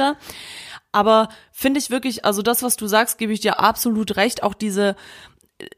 [0.91, 4.43] Aber finde ich wirklich, also das, was du sagst, gebe ich dir absolut recht.
[4.43, 4.95] Auch diese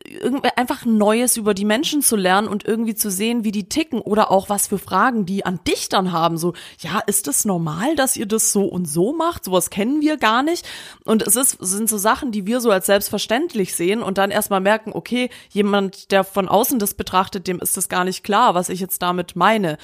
[0.03, 4.01] irgendwie einfach Neues über die Menschen zu lernen und irgendwie zu sehen, wie die ticken
[4.01, 6.37] oder auch was für Fragen die an dich dann haben.
[6.37, 9.45] So, ja, ist es normal, dass ihr das so und so macht?
[9.45, 10.67] Sowas kennen wir gar nicht.
[11.05, 14.59] Und es ist, sind so Sachen, die wir so als selbstverständlich sehen und dann erstmal
[14.59, 18.67] merken, okay, jemand, der von außen das betrachtet, dem ist das gar nicht klar, was
[18.67, 19.77] ich jetzt damit meine.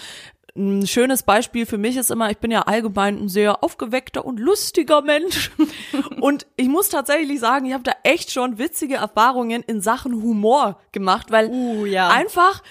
[0.58, 4.40] Ein schönes Beispiel für mich ist immer, ich bin ja allgemein ein sehr aufgeweckter und
[4.40, 5.52] lustiger Mensch.
[6.22, 10.80] Und ich muss tatsächlich sagen, ich habe da echt schon witzige Erfahrungen in Sachen Humor
[10.94, 12.08] gemacht, weil Uh, ja.
[12.08, 12.64] einfach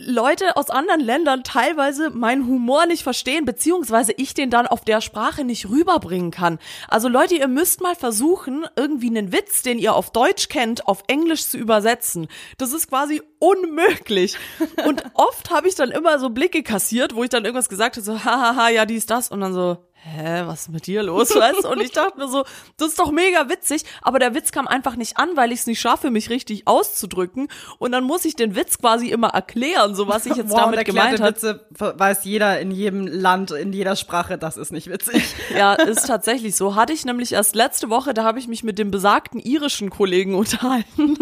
[0.00, 5.00] Leute aus anderen Ländern teilweise meinen Humor nicht verstehen, beziehungsweise ich den dann auf der
[5.00, 6.58] Sprache nicht rüberbringen kann.
[6.88, 11.04] Also Leute, ihr müsst mal versuchen, irgendwie einen Witz, den ihr auf Deutsch kennt, auf
[11.06, 12.26] Englisch zu übersetzen.
[12.58, 14.36] Das ist quasi unmöglich.
[14.84, 18.04] Und oft habe ich dann immer so Blicke kassiert, wo ich dann irgendwas gesagt habe,
[18.04, 21.64] so, hahaha, ja, dies, das, und dann so, hä, was ist mit dir los, weißt
[21.64, 21.68] du?
[21.68, 22.44] Und ich dachte mir so,
[22.76, 25.66] das ist doch mega witzig, aber der Witz kam einfach nicht an, weil ich es
[25.66, 27.48] nicht schaffe, mich richtig auszudrücken.
[27.78, 30.84] Und dann muss ich den Witz quasi immer erklären, so was ich jetzt Wow, damit
[30.84, 31.30] gemeint habe.
[31.30, 35.22] Witze weiß jeder in jedem Land, in jeder Sprache, das ist nicht witzig.
[35.56, 36.74] Ja, ist tatsächlich so.
[36.74, 40.34] Hatte ich nämlich erst letzte Woche, da habe ich mich mit dem besagten irischen Kollegen
[40.36, 41.16] unterhalten,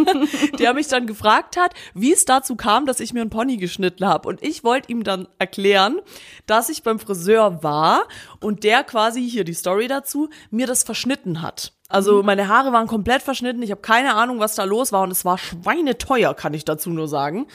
[0.58, 4.06] der mich dann gefragt hat, wie es dazu kam, dass ich mir einen Pony geschnitten
[4.06, 4.28] habe.
[4.28, 6.00] Und ich wollte ihm dann erklären,
[6.46, 8.06] dass ich beim Friseur war
[8.40, 11.72] und der quasi, hier die Story dazu, mir das verschnitten hat.
[11.88, 15.12] Also meine Haare waren komplett verschnitten, ich habe keine Ahnung, was da los war und
[15.12, 17.46] es war schweineteuer, kann ich dazu nur sagen.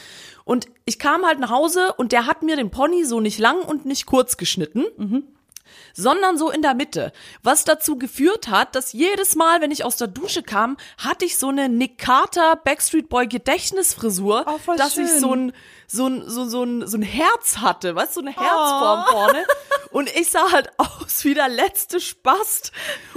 [0.46, 3.62] Und ich kam halt nach Hause und der hat mir den Pony so nicht lang
[3.62, 4.86] und nicht kurz geschnitten
[5.94, 7.12] sondern so in der Mitte.
[7.44, 11.38] Was dazu geführt hat, dass jedes Mal, wenn ich aus der Dusche kam, hatte ich
[11.38, 15.20] so eine Nick Carter Backstreet Boy Gedächtnisfrisur, Oh, dass ich schön.
[15.20, 15.54] so ein
[15.92, 19.46] so ein so so ein so ein Herz hatte, weißt du, so eine Herzform vorne
[19.92, 22.72] und ich sah halt aus wie der letzte Spast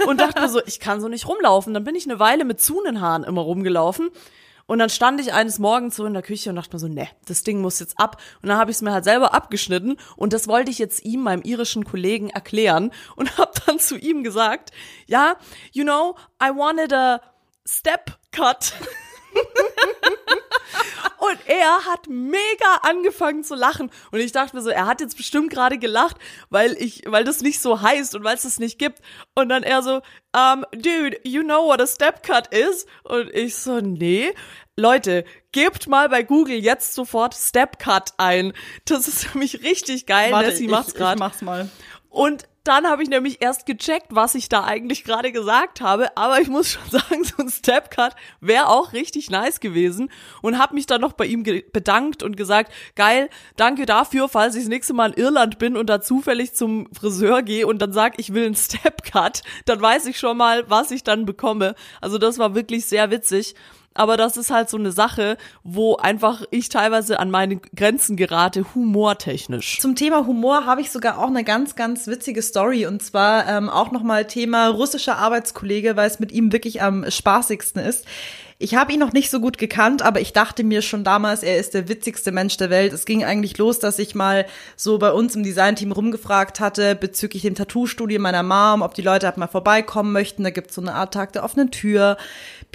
[0.07, 1.73] und dachte mir so, ich kann so nicht rumlaufen.
[1.73, 4.09] Dann bin ich eine Weile mit Zunenhaaren immer rumgelaufen.
[4.67, 7.07] Und dann stand ich eines Morgens so in der Küche und dachte mir so, ne,
[7.27, 8.19] das Ding muss jetzt ab.
[8.41, 11.21] Und dann habe ich es mir halt selber abgeschnitten und das wollte ich jetzt ihm,
[11.21, 14.71] meinem irischen Kollegen, erklären und habe dann zu ihm gesagt,
[15.05, 15.35] ja,
[15.71, 17.21] you know, I wanted a
[17.67, 18.73] step cut.
[21.29, 23.89] Und er hat mega angefangen zu lachen.
[24.11, 26.17] Und ich dachte mir so, er hat jetzt bestimmt gerade gelacht,
[26.49, 28.99] weil ich, weil das nicht so heißt und weil es das nicht gibt.
[29.33, 30.01] Und dann er so,
[30.35, 32.85] um, dude, you know what a step cut is?
[33.03, 34.33] Und ich so, nee.
[34.77, 38.51] Leute, gebt mal bei Google jetzt sofort Step Cut ein.
[38.83, 40.31] Das ist für mich richtig geil.
[40.31, 41.17] Nessie ich, macht's ich gerade.
[41.17, 41.69] mach's mal.
[42.09, 46.17] Und dann habe ich nämlich erst gecheckt, was ich da eigentlich gerade gesagt habe.
[46.17, 50.09] Aber ich muss schon sagen, so ein Step-Cut wäre auch richtig nice gewesen.
[50.41, 54.63] Und habe mich dann noch bei ihm bedankt und gesagt, geil, danke dafür, falls ich
[54.63, 58.19] das nächste Mal in Irland bin und da zufällig zum Friseur gehe und dann sag,
[58.19, 61.75] ich will einen Step-Cut, dann weiß ich schon mal, was ich dann bekomme.
[62.01, 63.55] Also das war wirklich sehr witzig.
[63.95, 68.65] Aber das ist halt so eine Sache, wo einfach ich teilweise an meine Grenzen gerate,
[68.75, 69.79] humortechnisch.
[69.79, 73.69] Zum Thema Humor habe ich sogar auch eine ganz, ganz witzige Story und zwar ähm,
[73.69, 78.05] auch nochmal Thema russischer Arbeitskollege, weil es mit ihm wirklich am spaßigsten ist.
[78.57, 81.57] ich habe ihn noch nicht so gut gekannt, aber ich dachte mir schon damals, er
[81.57, 82.93] ist der witzigste Mensch der Welt.
[82.93, 84.45] Es ging eigentlich los, dass ich mal
[84.77, 89.27] so bei uns im Designteam rumgefragt hatte bezüglich dem Tattoo-Studio meiner Mom, ob die Leute
[89.27, 90.43] halt mal vorbeikommen möchten.
[90.43, 92.17] Da gibt's so eine Art Tag der offenen Tür,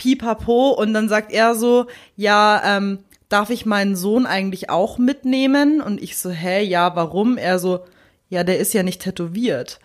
[0.01, 0.71] pipapo.
[0.71, 1.87] Und dann sagt er so,
[2.17, 5.81] ja, ähm, darf ich meinen Sohn eigentlich auch mitnehmen?
[5.81, 7.37] Und ich so, hä, ja, warum?
[7.37, 7.81] Er so,
[8.29, 9.79] ja, der ist ja nicht tätowiert.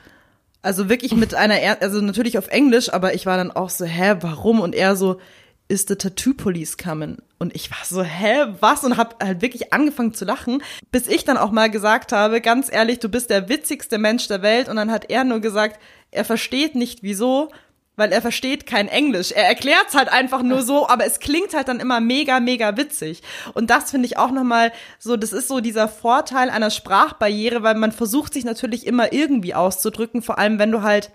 [0.61, 3.85] Also wirklich mit einer, er also natürlich auf Englisch, aber ich war dann auch so,
[3.85, 4.61] hä, warum?
[4.61, 5.19] Und er so,
[5.67, 7.17] ist the Tattoo Police coming?
[7.37, 8.83] Und ich war so, hä, was?
[8.83, 12.71] Und hab halt wirklich angefangen zu lachen, bis ich dann auch mal gesagt habe, ganz
[12.71, 14.69] ehrlich, du bist der witzigste Mensch der Welt.
[14.69, 15.79] Und dann hat er nur gesagt,
[16.11, 17.49] er versteht nicht wieso,
[17.95, 19.31] weil er versteht kein Englisch.
[19.31, 23.21] Er erklärt's halt einfach nur so, aber es klingt halt dann immer mega, mega witzig.
[23.53, 27.75] Und das finde ich auch nochmal so, das ist so dieser Vorteil einer Sprachbarriere, weil
[27.75, 31.11] man versucht sich natürlich immer irgendwie auszudrücken, vor allem wenn du halt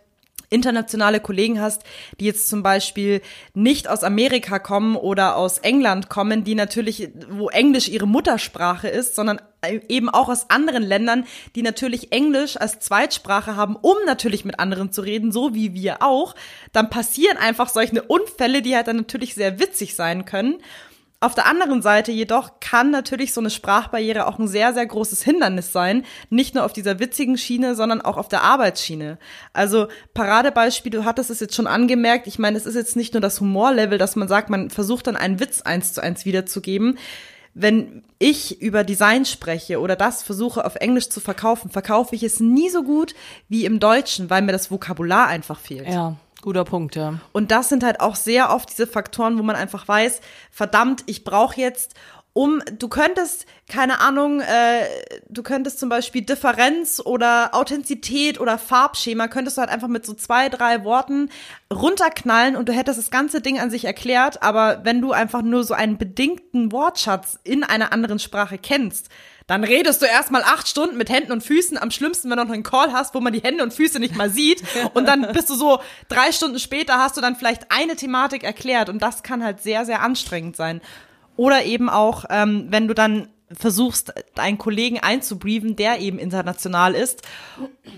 [0.51, 1.83] internationale Kollegen hast,
[2.19, 3.23] die jetzt zum Beispiel
[3.55, 9.15] nicht aus Amerika kommen oder aus England kommen, die natürlich, wo Englisch ihre Muttersprache ist,
[9.15, 9.41] sondern
[9.89, 14.93] eben auch aus anderen Ländern, die natürlich Englisch als Zweitsprache haben, um natürlich mit anderen
[14.93, 16.35] zu reden, so wie wir auch,
[16.73, 20.59] dann passieren einfach solche Unfälle, die halt dann natürlich sehr witzig sein können.
[21.23, 25.23] Auf der anderen Seite jedoch kann natürlich so eine Sprachbarriere auch ein sehr, sehr großes
[25.23, 26.07] Hindernis sein.
[26.31, 29.19] Nicht nur auf dieser witzigen Schiene, sondern auch auf der Arbeitsschiene.
[29.53, 32.27] Also Paradebeispiel, du hattest es jetzt schon angemerkt.
[32.27, 35.17] Ich meine, es ist jetzt nicht nur das Humorlevel, dass man sagt, man versucht dann
[35.17, 36.99] einen Witz eins zu eins wiederzugeben.
[37.53, 42.41] Wenn ich über Design spreche oder das versuche auf Englisch zu verkaufen, verkaufe ich es
[42.41, 43.15] nie so gut
[43.49, 45.89] wie im Deutschen, weil mir das Vokabular einfach fehlt.
[45.89, 46.17] Ja.
[46.43, 47.15] Guter Punkt, ja.
[47.33, 51.25] Und das sind halt auch sehr oft diese Faktoren, wo man einfach weiß, verdammt, ich
[51.25, 51.95] brauche jetzt
[52.33, 54.87] um, du könntest, keine Ahnung, äh,
[55.29, 60.15] du könntest zum Beispiel Differenz oder Authentizität oder Farbschema, könntest du halt einfach mit so
[60.15, 61.29] zwei, drei Worten
[61.73, 65.65] runterknallen und du hättest das ganze Ding an sich erklärt, aber wenn du einfach nur
[65.65, 69.09] so einen bedingten Wortschatz in einer anderen Sprache kennst,
[69.51, 71.77] dann redest du erstmal acht Stunden mit Händen und Füßen.
[71.77, 74.15] Am schlimmsten, wenn du noch einen Call hast, wo man die Hände und Füße nicht
[74.15, 74.63] mal sieht.
[74.95, 78.89] Und dann bist du so drei Stunden später hast du dann vielleicht eine Thematik erklärt.
[78.89, 80.81] Und das kann halt sehr, sehr anstrengend sein.
[81.35, 87.23] Oder eben auch, ähm, wenn du dann versuchst, einen Kollegen einzubrieven, der eben international ist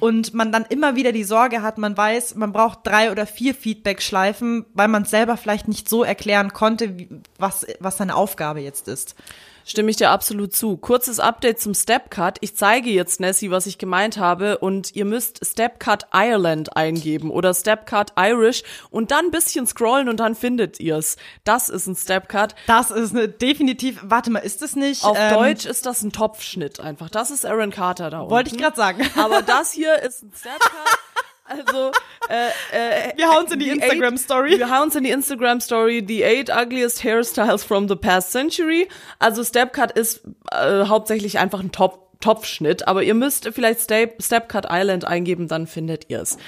[0.00, 3.54] und man dann immer wieder die Sorge hat, man weiß, man braucht drei oder vier
[3.54, 6.96] Feedback-Schleifen, weil man es selber vielleicht nicht so erklären konnte,
[7.38, 9.16] was, was seine Aufgabe jetzt ist.
[9.64, 10.76] Stimme ich dir absolut zu.
[10.76, 12.38] Kurzes Update zum Stepcut.
[12.40, 17.54] Ich zeige jetzt Nessie, was ich gemeint habe und ihr müsst Stepcut Ireland eingeben oder
[17.54, 21.16] Stepcut Irish und dann ein bisschen scrollen und dann findet ihr's.
[21.44, 22.54] Das ist ein Stepcut.
[22.66, 25.04] Das ist eine definitiv, warte mal, ist das nicht?
[25.04, 27.10] Auf ähm, Deutsch ist das ein Topfschnitt einfach.
[27.10, 28.30] Das ist Aaron Carter da unten.
[28.30, 29.02] Wollte ich gerade sagen.
[29.16, 30.60] Aber das hier ist ein Stepcut.
[31.52, 31.92] Also,
[32.28, 34.58] äh, äh, wir hauen in die, Instagram Story.
[34.58, 36.04] Wir hauen in die Instagram Story.
[36.06, 38.88] The eight ugliest hairstyles from the past century.
[39.18, 44.66] Also Stepcut ist äh, hauptsächlich einfach ein Top Topfschnitt, aber ihr müsst vielleicht Step, Stepcut
[44.70, 46.38] Island eingeben, dann findet ihr es.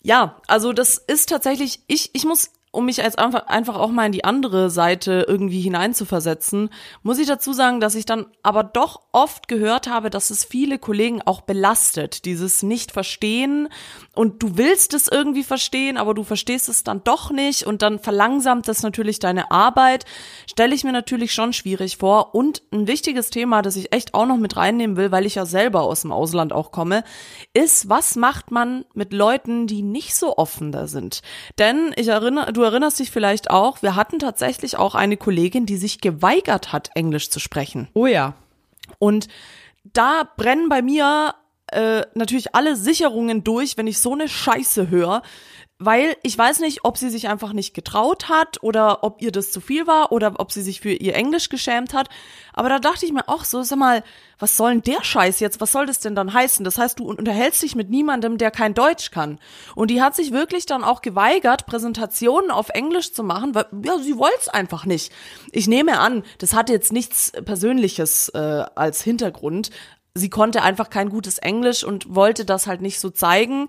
[0.00, 4.12] Ja, also das ist tatsächlich, ich, ich muss um mich als einfach, auch mal in
[4.12, 6.70] die andere Seite irgendwie hineinzuversetzen,
[7.02, 10.78] muss ich dazu sagen, dass ich dann aber doch oft gehört habe, dass es viele
[10.78, 13.68] Kollegen auch belastet, dieses Nicht-Verstehen
[14.14, 17.98] und du willst es irgendwie verstehen, aber du verstehst es dann doch nicht und dann
[17.98, 20.06] verlangsamt das natürlich deine Arbeit,
[20.50, 24.26] stelle ich mir natürlich schon schwierig vor und ein wichtiges Thema, das ich echt auch
[24.26, 27.04] noch mit reinnehmen will, weil ich ja selber aus dem Ausland auch komme,
[27.52, 31.20] ist, was macht man mit Leuten, die nicht so offen da sind?
[31.58, 35.66] Denn ich erinnere, du du erinnerst dich vielleicht auch, wir hatten tatsächlich auch eine Kollegin,
[35.66, 37.88] die sich geweigert hat, Englisch zu sprechen.
[37.92, 38.34] Oh ja.
[38.98, 39.26] Und
[39.84, 41.34] da brennen bei mir
[41.72, 45.22] äh, natürlich alle Sicherungen durch, wenn ich so eine Scheiße höre,
[45.84, 49.50] weil ich weiß nicht, ob sie sich einfach nicht getraut hat oder ob ihr das
[49.50, 52.08] zu viel war oder ob sie sich für ihr Englisch geschämt hat.
[52.52, 54.04] Aber da dachte ich mir auch so, sag mal,
[54.38, 55.60] was soll denn der Scheiß jetzt?
[55.60, 56.64] Was soll das denn dann heißen?
[56.64, 59.38] Das heißt, du unterhältst dich mit niemandem, der kein Deutsch kann.
[59.74, 63.98] Und die hat sich wirklich dann auch geweigert, Präsentationen auf Englisch zu machen, weil ja,
[63.98, 65.12] sie wollte es einfach nicht.
[65.50, 69.70] Ich nehme an, das hatte jetzt nichts Persönliches äh, als Hintergrund.
[70.14, 73.68] Sie konnte einfach kein gutes Englisch und wollte das halt nicht so zeigen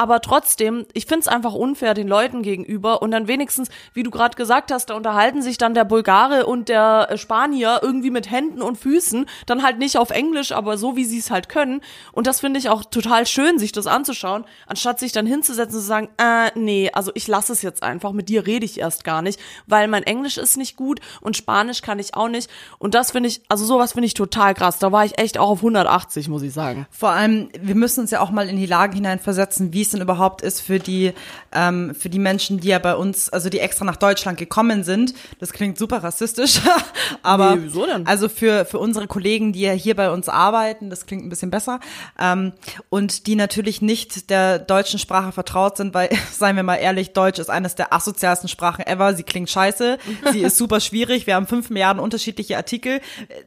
[0.00, 4.34] aber trotzdem, ich find's einfach unfair den Leuten gegenüber und dann wenigstens, wie du gerade
[4.34, 8.62] gesagt hast, da unterhalten sich dann der Bulgare und der äh, Spanier irgendwie mit Händen
[8.62, 11.82] und Füßen, dann halt nicht auf Englisch, aber so wie sie es halt können.
[12.12, 15.82] Und das finde ich auch total schön, sich das anzuschauen, anstatt sich dann hinzusetzen und
[15.82, 19.04] zu sagen, äh, nee, also ich lasse es jetzt einfach, mit dir rede ich erst
[19.04, 22.48] gar nicht, weil mein Englisch ist nicht gut und Spanisch kann ich auch nicht.
[22.78, 25.50] Und das finde ich, also sowas finde ich total krass, da war ich echt auch
[25.50, 26.86] auf 180, muss ich sagen.
[26.90, 30.00] Vor allem, wir müssen uns ja auch mal in die Lage hineinversetzen, wie es denn
[30.00, 31.12] überhaupt ist für die,
[31.52, 35.14] ähm, für die Menschen, die ja bei uns, also die extra nach Deutschland gekommen sind.
[35.38, 36.60] Das klingt super rassistisch,
[37.22, 38.06] aber Nee, wieso denn?
[38.06, 41.50] also für, für unsere Kollegen, die ja hier bei uns arbeiten, das klingt ein bisschen
[41.50, 41.80] besser,
[42.18, 42.52] ähm,
[42.88, 47.38] und die natürlich nicht der deutschen Sprache vertraut sind, weil, seien wir mal ehrlich, Deutsch
[47.38, 49.14] ist eines der asozialsten Sprachen ever.
[49.14, 49.98] Sie klingt scheiße,
[50.32, 53.00] sie ist super schwierig, wir haben fünf Milliarden unterschiedliche Artikel.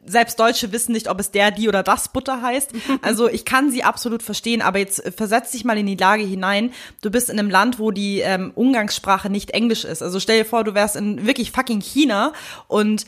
[0.06, 2.72] Selbst Deutsche wissen nicht, ob es der, die oder das Butter heißt.
[3.02, 6.72] Also ich kann sie absolut verstehen, aber jetzt versetz dich mal in die Lage hinein.
[7.02, 10.02] Du bist in einem Land, wo die ähm, Umgangssprache nicht Englisch ist.
[10.02, 12.34] Also stell dir vor, du wärst in wirklich fucking China
[12.68, 13.06] und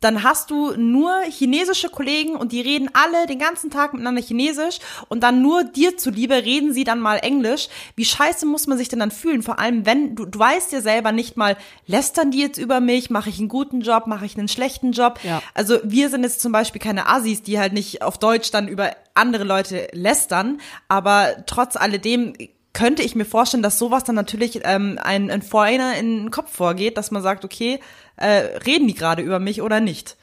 [0.00, 4.78] dann hast du nur chinesische Kollegen und die reden alle den ganzen Tag miteinander Chinesisch
[5.08, 7.68] und dann nur dir zuliebe reden sie dann mal Englisch.
[7.96, 9.42] Wie scheiße muss man sich denn dann fühlen?
[9.42, 13.10] Vor allem, wenn du, du weißt ja selber nicht mal, lästern die jetzt über mich,
[13.10, 15.20] mache ich einen guten Job, mache ich einen schlechten Job.
[15.22, 15.42] Ja.
[15.54, 18.96] Also wir sind jetzt zum Beispiel keine Assis, die halt nicht auf Deutsch dann über
[19.14, 22.32] andere Leute lästern, aber trotz alledem
[22.72, 26.52] könnte ich mir vorstellen, dass sowas dann natürlich ähm, ein, ein Foreigner in den Kopf
[26.54, 27.80] vorgeht, dass man sagt, okay,
[28.16, 30.16] äh, reden die gerade über mich oder nicht?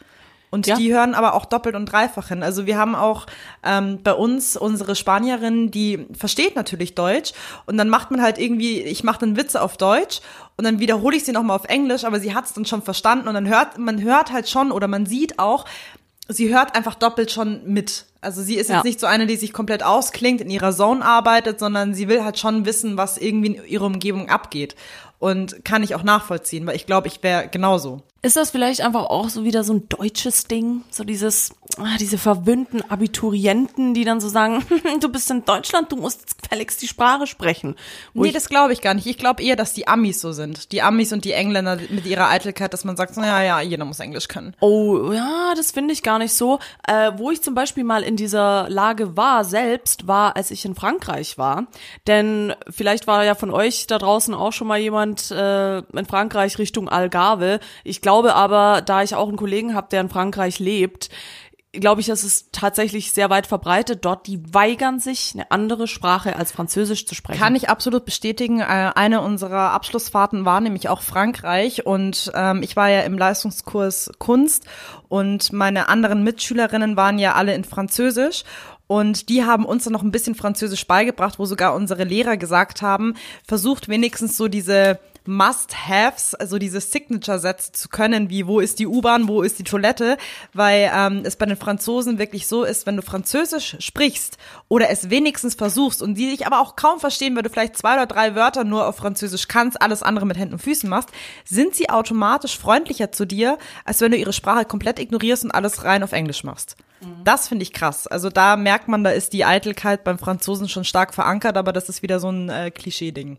[0.50, 0.78] Und Ja.
[0.78, 2.42] die hören aber auch doppelt und dreifach hin.
[2.42, 3.26] Also wir haben auch
[3.66, 7.34] ähm, bei uns unsere Spanierin, die versteht natürlich Deutsch
[7.66, 10.22] und dann macht man halt irgendwie, ich mache dann Witze auf Deutsch
[10.56, 13.28] und dann wiederhole ich sie nochmal auf Englisch, aber sie hat es dann schon verstanden
[13.28, 15.66] und dann hört, man hört halt schon oder man sieht auch,
[16.30, 18.06] sie hört einfach doppelt schon mit.
[18.22, 18.76] Also sie ist Ja.
[18.78, 22.24] jetzt nicht so eine, die sich komplett ausklingt, in ihrer Zone arbeitet, sondern sie will
[22.24, 24.76] halt schon wissen, was irgendwie in ihrer Umgebung abgeht.
[25.20, 28.02] Und kann ich auch nachvollziehen, weil ich glaube, ich wäre genauso.
[28.22, 30.84] Ist das vielleicht einfach auch so wieder so ein deutsches Ding?
[30.90, 34.66] So dieses, ah, diese verwöhnten Abiturienten, die dann so sagen,
[35.00, 37.76] du bist in Deutschland, du musst jetzt gefälligst die Sprache sprechen.
[38.14, 39.06] Wo nee, das glaube ich gar nicht.
[39.06, 40.72] Ich glaube eher, dass die Amis so sind.
[40.72, 43.86] Die Amis und die Engländer mit ihrer Eitelkeit, dass man sagt, so, ja, ja, jeder
[43.86, 44.56] muss Englisch können.
[44.62, 46.60] Oh, ja, das finde ich gar nicht so.
[46.88, 50.74] Äh, wo ich zum Beispiel mal in dieser Lage war, selbst, war, als ich in
[50.74, 51.68] Frankreich war.
[52.08, 56.58] Denn vielleicht war ja von euch da draußen auch schon mal jemand äh, in Frankreich
[56.58, 57.60] Richtung Algarve.
[57.84, 61.10] Ich glaube aber, da ich auch einen Kollegen habe, der in Frankreich lebt,
[61.74, 64.06] glaube ich, das ist tatsächlich sehr weit verbreitet.
[64.06, 67.38] Dort, die weigern sich, eine andere Sprache als Französisch zu sprechen.
[67.38, 68.62] Kann ich absolut bestätigen.
[68.62, 74.10] Äh, Eine unserer Abschlussfahrten war nämlich auch Frankreich und ähm, ich war ja im Leistungskurs
[74.20, 74.64] Kunst
[75.10, 78.46] und meine anderen Mitschülerinnen waren ja alle in Französisch.
[78.90, 82.82] Und die haben uns dann noch ein bisschen Französisch beigebracht, wo sogar unsere Lehrer gesagt
[82.82, 83.16] haben,
[83.46, 89.28] versucht wenigstens so diese Must-Haves, also diese Signature-Sätze zu können, wie wo ist die U-Bahn,
[89.28, 90.18] wo ist die Toilette,
[90.54, 94.38] weil ähm, es bei den Franzosen wirklich so ist, wenn du Französisch sprichst
[94.68, 97.94] oder es wenigstens versuchst und die dich aber auch kaum verstehen, weil du vielleicht zwei
[97.94, 101.10] oder drei Wörter nur auf Französisch kannst, alles andere mit Händen und Füßen machst,
[101.46, 105.84] sind sie automatisch freundlicher zu dir, als wenn du ihre Sprache komplett ignorierst und alles
[105.84, 106.78] rein auf Englisch machst.
[107.24, 108.08] Das finde ich krass.
[108.08, 111.90] Also da merkt man, da ist die Eitelkeit beim Franzosen schon stark verankert, aber das
[111.90, 113.38] ist wieder so ein äh, Klischee-Ding.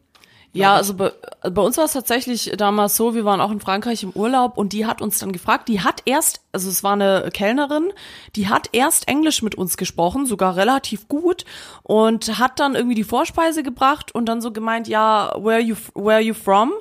[0.52, 4.02] Ja, also bei, bei uns war es tatsächlich damals so, wir waren auch in Frankreich
[4.02, 7.28] im Urlaub und die hat uns dann gefragt, die hat erst, also es war eine
[7.32, 7.92] Kellnerin,
[8.34, 11.44] die hat erst Englisch mit uns gesprochen, sogar relativ gut
[11.82, 16.20] und hat dann irgendwie die Vorspeise gebracht und dann so gemeint, ja, where you, where
[16.20, 16.72] you from?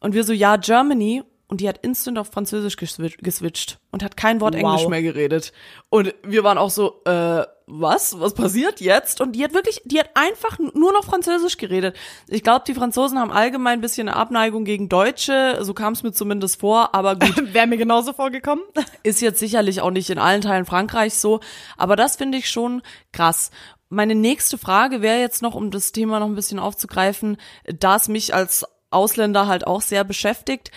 [0.00, 1.22] Und wir so, ja, Germany.
[1.48, 4.62] Und die hat instant auf Französisch geswi- geswitcht und hat kein Wort Wow.
[4.62, 5.52] Englisch mehr geredet.
[5.90, 8.18] Und wir waren auch so, äh, was?
[8.20, 9.20] Was passiert jetzt?
[9.20, 11.96] Und die hat wirklich, die hat einfach nur noch Französisch geredet.
[12.28, 15.58] Ich glaube, die Franzosen haben allgemein ein bisschen eine Abneigung gegen Deutsche.
[15.62, 16.94] So kam es mir zumindest vor.
[16.94, 18.64] Aber gut, Wäre mir genauso vorgekommen.
[19.02, 21.40] ist jetzt sicherlich auch nicht in allen Teilen Frankreichs so.
[21.76, 23.50] Aber das finde ich schon krass.
[23.88, 28.08] Meine nächste Frage wäre jetzt noch, um das Thema noch ein bisschen aufzugreifen, da es
[28.08, 30.70] mich als Ausländer halt auch sehr beschäftigt.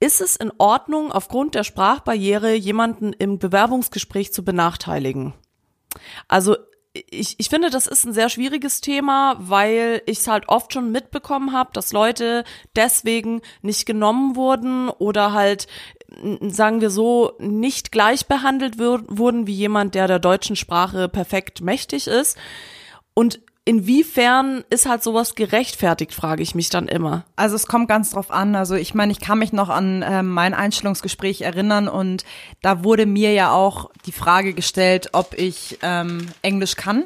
[0.00, 5.34] Ist es in Ordnung, aufgrund der Sprachbarriere jemanden im Bewerbungsgespräch zu benachteiligen?
[6.28, 6.56] Also
[6.92, 10.92] ich, ich finde, das ist ein sehr schwieriges Thema, weil ich es halt oft schon
[10.92, 12.44] mitbekommen habe, dass Leute
[12.76, 15.66] deswegen nicht genommen wurden oder halt,
[16.40, 22.06] sagen wir so, nicht gleich behandelt wurden wie jemand, der der deutschen Sprache perfekt mächtig
[22.06, 22.38] ist.
[23.12, 27.24] Und inwiefern ist halt sowas gerechtfertigt, frage ich mich dann immer.
[27.36, 28.54] Also es kommt ganz drauf an.
[28.54, 32.24] Also ich meine, ich kann mich noch an ähm, mein Einstellungsgespräch erinnern und
[32.62, 37.04] da wurde mir ja auch die Frage gestellt, ob ich ähm, Englisch kann.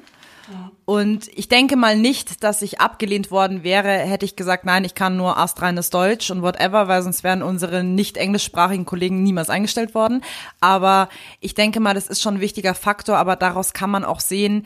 [0.87, 4.95] Und ich denke mal nicht, dass ich abgelehnt worden wäre, hätte ich gesagt, nein, ich
[4.95, 9.95] kann nur astreines Deutsch und whatever, weil sonst wären unsere nicht englischsprachigen Kollegen niemals eingestellt
[9.95, 10.23] worden.
[10.61, 14.21] Aber ich denke mal, das ist schon ein wichtiger Faktor, aber daraus kann man auch
[14.21, 14.65] sehen,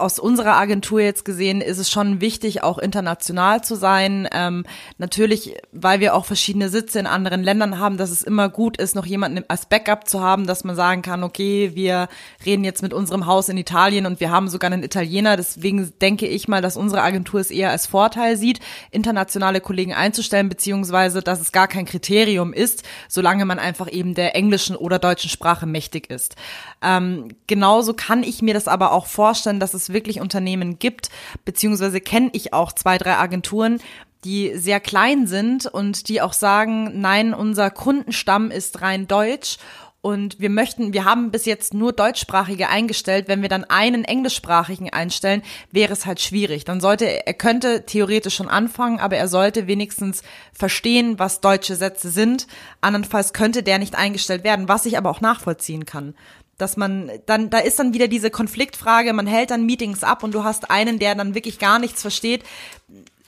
[0.00, 4.28] aus unserer Agentur jetzt gesehen ist es schon wichtig, auch international zu sein.
[4.32, 4.64] Ähm,
[4.98, 8.94] natürlich, weil wir auch verschiedene Sitze in anderen Ländern haben, dass es immer gut ist,
[8.94, 12.08] noch jemanden als Backup zu haben, dass man sagen kann, okay, wir
[12.44, 15.36] reden jetzt mit unserem Haus in Italien und wir haben sogar einen Italiener.
[15.36, 20.48] Deswegen denke ich mal, dass unsere Agentur es eher als Vorteil sieht, internationale Kollegen einzustellen,
[20.48, 25.30] beziehungsweise, dass es gar kein Kriterium ist, solange man einfach eben der englischen oder deutschen
[25.30, 26.36] Sprache mächtig ist.
[26.82, 31.10] Ähm, genauso kann ich mir das aber auch vorstellen, dass es wirklich Unternehmen gibt,
[31.44, 33.80] beziehungsweise kenne ich auch zwei, drei Agenturen,
[34.24, 39.58] die sehr klein sind und die auch sagen, nein, unser Kundenstamm ist rein deutsch
[40.02, 43.28] und wir möchten, wir haben bis jetzt nur deutschsprachige eingestellt.
[43.28, 46.64] Wenn wir dann einen englischsprachigen einstellen, wäre es halt schwierig.
[46.64, 50.22] Dann sollte, er könnte theoretisch schon anfangen, aber er sollte wenigstens
[50.54, 52.46] verstehen, was deutsche Sätze sind.
[52.80, 56.14] Andernfalls könnte der nicht eingestellt werden, was ich aber auch nachvollziehen kann
[56.60, 60.34] dass man dann, da ist dann wieder diese Konfliktfrage, man hält dann Meetings ab und
[60.34, 62.44] du hast einen, der dann wirklich gar nichts versteht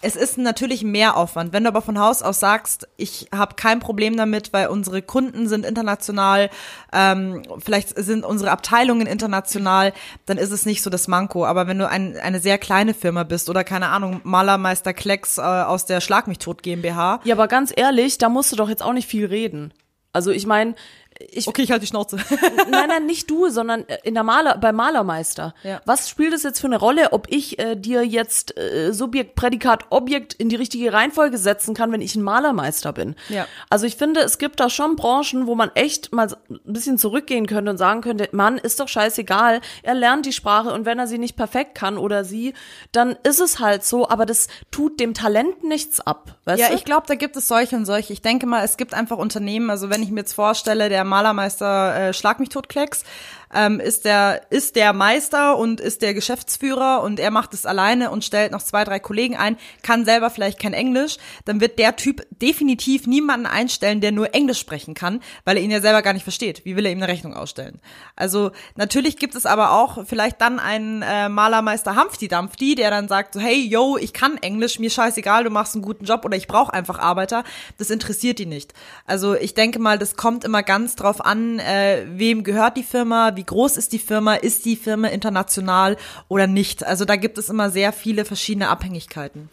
[0.02, 1.52] es ist natürlich mehr Aufwand.
[1.52, 5.48] Wenn du aber von Haus aus sagst, ich habe kein Problem damit, weil unsere Kunden
[5.48, 6.50] sind international,
[6.92, 9.92] ähm, vielleicht sind unsere Abteilungen international,
[10.26, 11.46] dann ist es nicht so das Manko.
[11.46, 15.42] Aber wenn du ein, eine sehr kleine Firma bist oder keine Ahnung, Malermeister Klecks äh,
[15.42, 17.20] aus der Schlag mich tot GmbH.
[17.24, 19.72] Ja, aber ganz ehrlich, da musst du doch jetzt auch nicht viel reden.
[20.12, 20.74] Also ich meine,
[21.18, 22.16] ich, okay, ich halte die Schnauze.
[22.70, 25.54] nein, nein, nicht du, sondern äh, in der Maler, bei Malermeister.
[25.62, 25.80] Ja.
[25.84, 29.86] Was spielt es jetzt für eine Rolle, ob ich äh, dir jetzt äh, Subjekt, Prädikat,
[29.90, 33.14] Objekt in die richtige Reihenfolge setzen kann, wenn ich ein Malermeister bin?
[33.28, 33.46] Ja.
[33.68, 37.46] Also ich finde, es gibt da schon Branchen, wo man echt mal ein bisschen zurückgehen
[37.46, 41.06] könnte und sagen könnte, Mann, ist doch scheißegal, er lernt die Sprache und wenn er
[41.06, 42.54] sie nicht perfekt kann oder sie,
[42.92, 46.36] dann ist es halt so, aber das tut dem Talent nichts ab.
[46.44, 46.74] Weißt ja, du?
[46.74, 48.12] ich glaube, da gibt es solche und solche.
[48.12, 52.08] Ich denke mal, es gibt einfach Unternehmen, also wenn ich mir jetzt vorstelle, der Malermeister
[52.08, 53.04] äh, Schlag mich tot Klecks
[53.52, 58.10] ähm, ist der ist der Meister und ist der Geschäftsführer und er macht es alleine
[58.10, 61.96] und stellt noch zwei drei Kollegen ein, kann selber vielleicht kein Englisch, dann wird der
[61.96, 66.12] Typ definitiv niemanden einstellen, der nur Englisch sprechen kann, weil er ihn ja selber gar
[66.12, 66.64] nicht versteht.
[66.64, 67.80] Wie will er ihm eine Rechnung ausstellen?
[68.16, 73.08] Also natürlich gibt es aber auch vielleicht dann einen äh, Malermeister Humpty Dumpty, der dann
[73.08, 76.36] sagt so hey yo ich kann Englisch, mir scheißegal, du machst einen guten Job oder
[76.36, 77.44] ich brauche einfach Arbeiter.
[77.78, 78.72] Das interessiert die nicht.
[79.06, 83.36] Also ich denke mal, das kommt immer ganz drauf an, äh, wem gehört die Firma,
[83.36, 85.96] wie wie groß ist die Firma, ist die Firma international
[86.28, 86.86] oder nicht.
[86.86, 89.48] Also da gibt es immer sehr viele verschiedene Abhängigkeiten.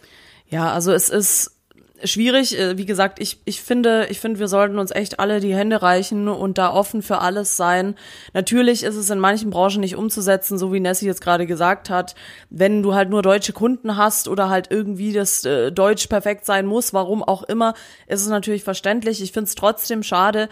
[0.48, 1.56] Ja, also es ist
[2.04, 2.56] schwierig.
[2.56, 5.82] Äh, wie gesagt, ich, ich finde, ich finde, wir sollten uns echt alle die Hände
[5.82, 7.96] reichen und da offen für alles sein.
[8.32, 12.14] Natürlich ist es in manchen Branchen nicht umzusetzen, so wie Nessie jetzt gerade gesagt hat.
[12.48, 16.64] Wenn du halt nur deutsche Kunden hast oder halt irgendwie das äh, Deutsch perfekt sein
[16.64, 17.74] muss, warum auch immer,
[18.06, 19.20] ist es natürlich verständlich.
[19.20, 20.48] Ich finde es trotzdem schade,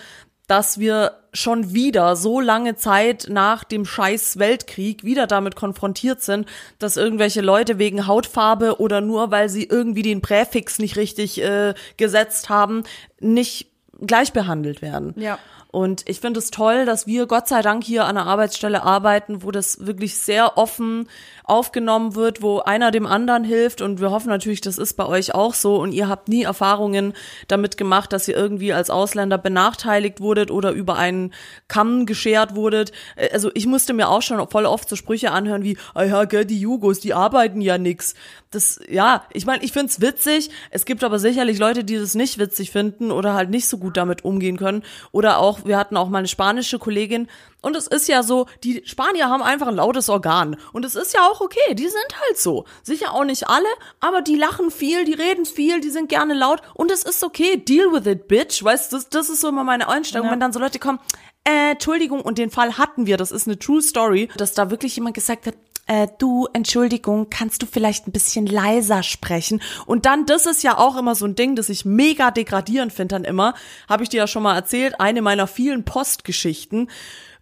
[0.49, 6.49] dass wir schon wieder so lange Zeit nach dem scheiß Weltkrieg wieder damit konfrontiert sind,
[6.79, 11.75] dass irgendwelche Leute wegen Hautfarbe oder nur weil sie irgendwie den Präfix nicht richtig äh,
[11.97, 12.83] gesetzt haben,
[13.21, 13.69] nicht
[14.01, 15.15] gleich behandelt werden.
[15.17, 15.39] Ja.
[15.71, 19.43] Und ich finde es toll, dass wir Gott sei Dank hier an einer Arbeitsstelle arbeiten,
[19.43, 21.09] wo das wirklich sehr offen
[21.49, 23.83] aufgenommen wird, wo einer dem anderen hilft.
[23.83, 25.77] Und wir hoffen natürlich, das ist bei euch auch so.
[25.77, 27.15] Und ihr habt nie Erfahrungen
[27.49, 31.35] damit gemacht, dass ihr irgendwie als Ausländer benachteiligt wurdet oder über einen
[31.67, 32.93] Kamm geschert wurdet.
[33.17, 36.25] Äh, also ich musste mir auch schon voll oft so Sprüche anhören wie, ah ja,
[36.25, 38.15] gell, die Jugos, die arbeiten ja nix.
[38.51, 40.51] Das, ja, ich meine, ich find's witzig.
[40.71, 43.97] Es gibt aber sicherlich Leute, die das nicht witzig finden oder halt nicht so gut
[43.97, 44.83] damit umgehen können.
[45.13, 47.29] Oder auch auch, wir hatten auch mal eine spanische Kollegin
[47.61, 51.13] und es ist ja so, die Spanier haben einfach ein lautes Organ und es ist
[51.15, 52.65] ja auch okay, die sind halt so.
[52.83, 53.69] Sicher auch nicht alle,
[54.01, 57.57] aber die lachen viel, die reden viel, die sind gerne laut und es ist okay,
[57.57, 58.63] deal with it, bitch.
[58.63, 60.33] Weißt du, das, das ist so immer meine Einstellung, ja.
[60.33, 61.01] wenn dann so Leute kommen,
[61.45, 64.95] äh, Entschuldigung, und den Fall hatten wir, das ist eine true story, dass da wirklich
[64.97, 65.55] jemand gesagt hat,
[65.89, 69.63] äh, du, Entschuldigung, kannst du vielleicht ein bisschen leiser sprechen?
[69.87, 73.15] Und dann, das ist ja auch immer so ein Ding, das ich mega degradierend finde
[73.15, 73.55] dann immer,
[73.89, 76.91] habe ich dir ja schon mal erzählt, eine meiner vielen Postgeschichten,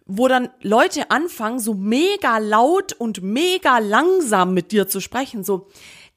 [0.07, 5.67] wo dann Leute anfangen, so mega laut und mega langsam mit dir zu sprechen, so,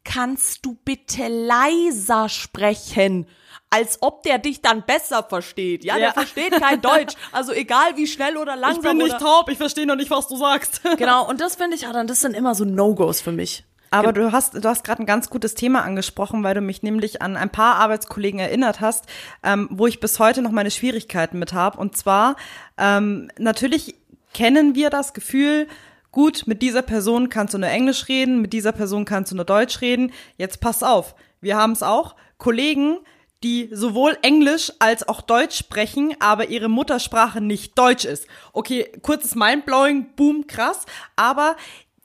[0.04, 3.26] kannst du bitte leiser sprechen?
[3.72, 5.84] als ob der dich dann besser versteht.
[5.84, 6.06] Ja, ja.
[6.06, 7.14] der versteht kein Deutsch.
[7.30, 8.82] Also egal wie schnell oder langsam.
[8.82, 10.80] Ich bin nicht taub, ich verstehe noch nicht, was du sagst.
[10.98, 13.64] Genau, und das finde ich ja dann, das sind immer so No-Gos für mich.
[13.90, 17.22] Aber du hast, du hast gerade ein ganz gutes Thema angesprochen, weil du mich nämlich
[17.22, 19.06] an ein paar Arbeitskollegen erinnert hast,
[19.42, 21.78] ähm, wo ich bis heute noch meine Schwierigkeiten mit habe.
[21.78, 22.36] Und zwar,
[22.78, 23.96] ähm, natürlich
[24.32, 25.66] kennen wir das Gefühl,
[26.12, 29.44] gut, mit dieser Person kannst du nur Englisch reden, mit dieser Person kannst du nur
[29.44, 30.12] Deutsch reden.
[30.36, 32.14] Jetzt pass auf, wir haben es auch.
[32.38, 32.98] Kollegen,
[33.42, 38.26] die sowohl Englisch als auch Deutsch sprechen, aber ihre Muttersprache nicht Deutsch ist.
[38.52, 40.84] Okay, kurzes Mindblowing, boom, krass,
[41.16, 41.56] aber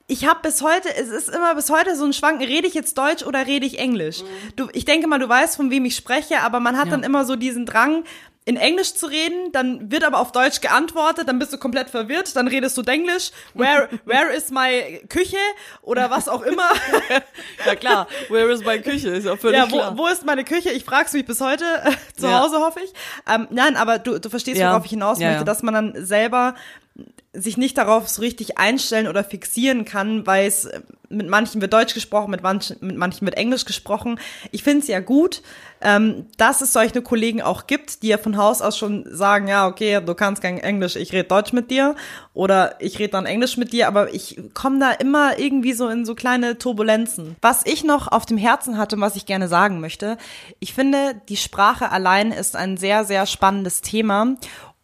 [0.08, 2.96] ich habe bis heute, es ist immer bis heute so ein Schwanken, rede ich jetzt
[2.96, 4.22] Deutsch oder rede ich Englisch?
[4.54, 6.90] Du, ich denke mal, du weißt, von wem ich spreche, aber man hat Ja.
[6.92, 8.04] dann immer so diesen Drang,
[8.48, 12.36] in Englisch zu reden, dann wird aber auf Deutsch geantwortet, dann bist du komplett verwirrt,
[12.36, 15.36] dann redest du Denglisch, where, where is my Küche
[15.82, 16.68] oder was auch immer.
[17.66, 19.08] Ja klar, where is my Küche?
[19.08, 19.98] Ist ja völlig Ja, klar.
[19.98, 20.70] wo, wo ist meine Küche?
[20.70, 21.64] Ich frag's mich bis heute
[22.16, 22.38] zu Ja.
[22.40, 22.92] Hause, hoffe ich.
[23.28, 24.70] Ähm, nein, aber du, du verstehst, Ja.
[24.70, 25.44] worauf ich hinaus Ja, möchte, ja.
[25.44, 26.54] dass man dann selber
[27.32, 31.72] sich nicht darauf so richtig einstellen oder fixieren kann, weil es äh, mit manchen wird
[31.72, 34.18] Deutsch gesprochen, mit manchen, mit manchen wird Englisch gesprochen.
[34.50, 35.42] Ich finde es ja gut,
[35.80, 39.68] ähm, dass es solche Kollegen auch gibt, die ja von Haus aus schon sagen, ja,
[39.68, 41.94] okay, du kannst kein Englisch, ich rede Deutsch mit dir
[42.34, 46.04] oder ich rede dann Englisch mit dir, aber ich komme da immer irgendwie so in
[46.04, 47.36] so kleine Turbulenzen.
[47.40, 50.16] Was ich noch auf dem Herzen hatte und was ich gerne sagen möchte,
[50.58, 54.36] ich finde, die Sprache allein ist ein sehr, sehr spannendes Thema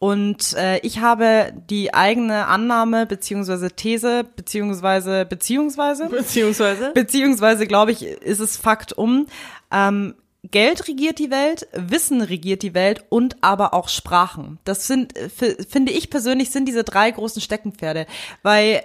[0.02, 6.90] und äh, ich habe die eigene Annahme beziehungsweise These beziehungsweise beziehungsweise Beziehungsweise?
[6.92, 9.26] beziehungsweise glaube ich ist es Fakt um
[9.70, 10.16] ähm,
[10.50, 14.58] Geld regiert die Welt, Wissen regiert die Welt und aber auch Sprachen.
[14.64, 18.06] Das sind, äh, finde ich persönlich, sind diese drei großen Steckenpferde.
[18.42, 18.82] Weil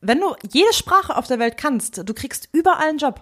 [0.00, 3.20] wenn du jede Sprache auf der Welt kannst, du kriegst überall einen Job.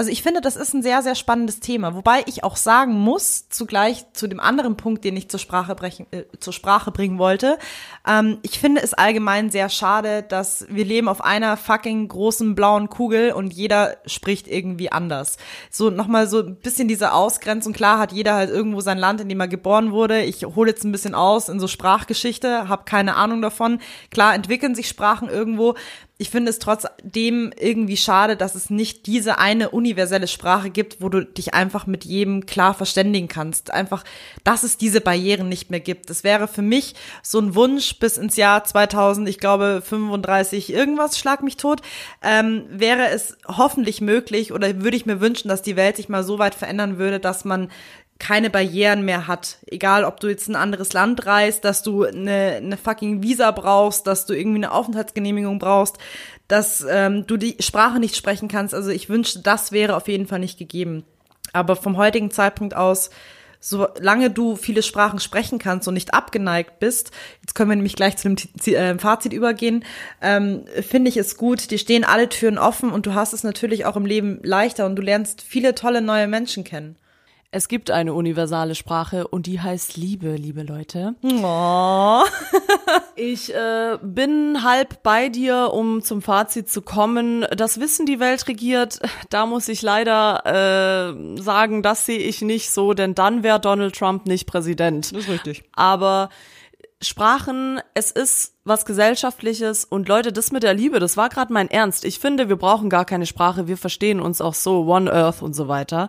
[0.00, 1.94] Also ich finde, das ist ein sehr, sehr spannendes Thema.
[1.94, 6.06] Wobei ich auch sagen muss, zugleich zu dem anderen Punkt, den ich zur Sprache, brechen,
[6.10, 7.58] äh, zur Sprache bringen wollte,
[8.08, 12.88] ähm, ich finde es allgemein sehr schade, dass wir leben auf einer fucking großen blauen
[12.88, 15.36] Kugel und jeder spricht irgendwie anders.
[15.70, 17.74] So nochmal so ein bisschen diese Ausgrenzung.
[17.74, 20.22] Klar hat jeder halt irgendwo sein Land, in dem er geboren wurde.
[20.22, 23.80] Ich hole jetzt ein bisschen aus in so Sprachgeschichte, habe keine Ahnung davon.
[24.10, 25.74] Klar entwickeln sich Sprachen irgendwo.
[26.20, 31.08] Ich finde es trotzdem irgendwie schade, dass es nicht diese eine universelle Sprache gibt, wo
[31.08, 33.72] du dich einfach mit jedem klar verständigen kannst.
[33.72, 34.04] Einfach,
[34.44, 36.10] dass es diese Barrieren nicht mehr gibt.
[36.10, 41.18] Das wäre für mich so ein Wunsch bis ins Jahr 2000, ich glaube 35 irgendwas,
[41.18, 41.80] schlag mich tot,
[42.22, 46.22] ähm, wäre es hoffentlich möglich oder würde ich mir wünschen, dass die Welt sich mal
[46.22, 47.70] so weit verändern würde, dass man
[48.20, 49.58] keine Barrieren mehr hat.
[49.66, 54.06] Egal, ob du jetzt ein anderes Land reist, dass du eine, eine fucking Visa brauchst,
[54.06, 55.96] dass du irgendwie eine Aufenthaltsgenehmigung brauchst,
[56.46, 58.74] dass ähm, du die Sprache nicht sprechen kannst.
[58.74, 61.04] Also ich wünschte, das wäre auf jeden Fall nicht gegeben.
[61.52, 63.10] Aber vom heutigen Zeitpunkt aus,
[63.58, 68.18] solange du viele Sprachen sprechen kannst und nicht abgeneigt bist, jetzt können wir nämlich gleich
[68.18, 69.84] zu dem äh, Fazit übergehen,
[70.20, 73.86] ähm, finde ich es gut, dir stehen alle Türen offen und du hast es natürlich
[73.86, 76.96] auch im Leben leichter und du lernst viele tolle neue Menschen kennen.
[77.52, 81.14] Es gibt eine universale Sprache und die heißt Liebe, liebe Leute.
[81.22, 82.22] Oh.
[83.16, 87.44] Ich äh, bin halb bei dir, um zum Fazit zu kommen.
[87.54, 88.98] Das Wissen die Welt regiert,
[89.28, 93.94] da muss ich leider äh, sagen, das sehe ich nicht so, denn dann wäre Donald
[93.94, 95.12] Trump nicht Präsident.
[95.12, 95.64] Das ist richtig.
[95.74, 96.30] Aber
[97.02, 101.70] Sprachen, es ist was Gesellschaftliches und Leute, das mit der Liebe, das war gerade mein
[101.70, 102.06] Ernst.
[102.06, 105.52] Ich finde, wir brauchen gar keine Sprache, wir verstehen uns auch so, One Earth und
[105.52, 106.08] so weiter.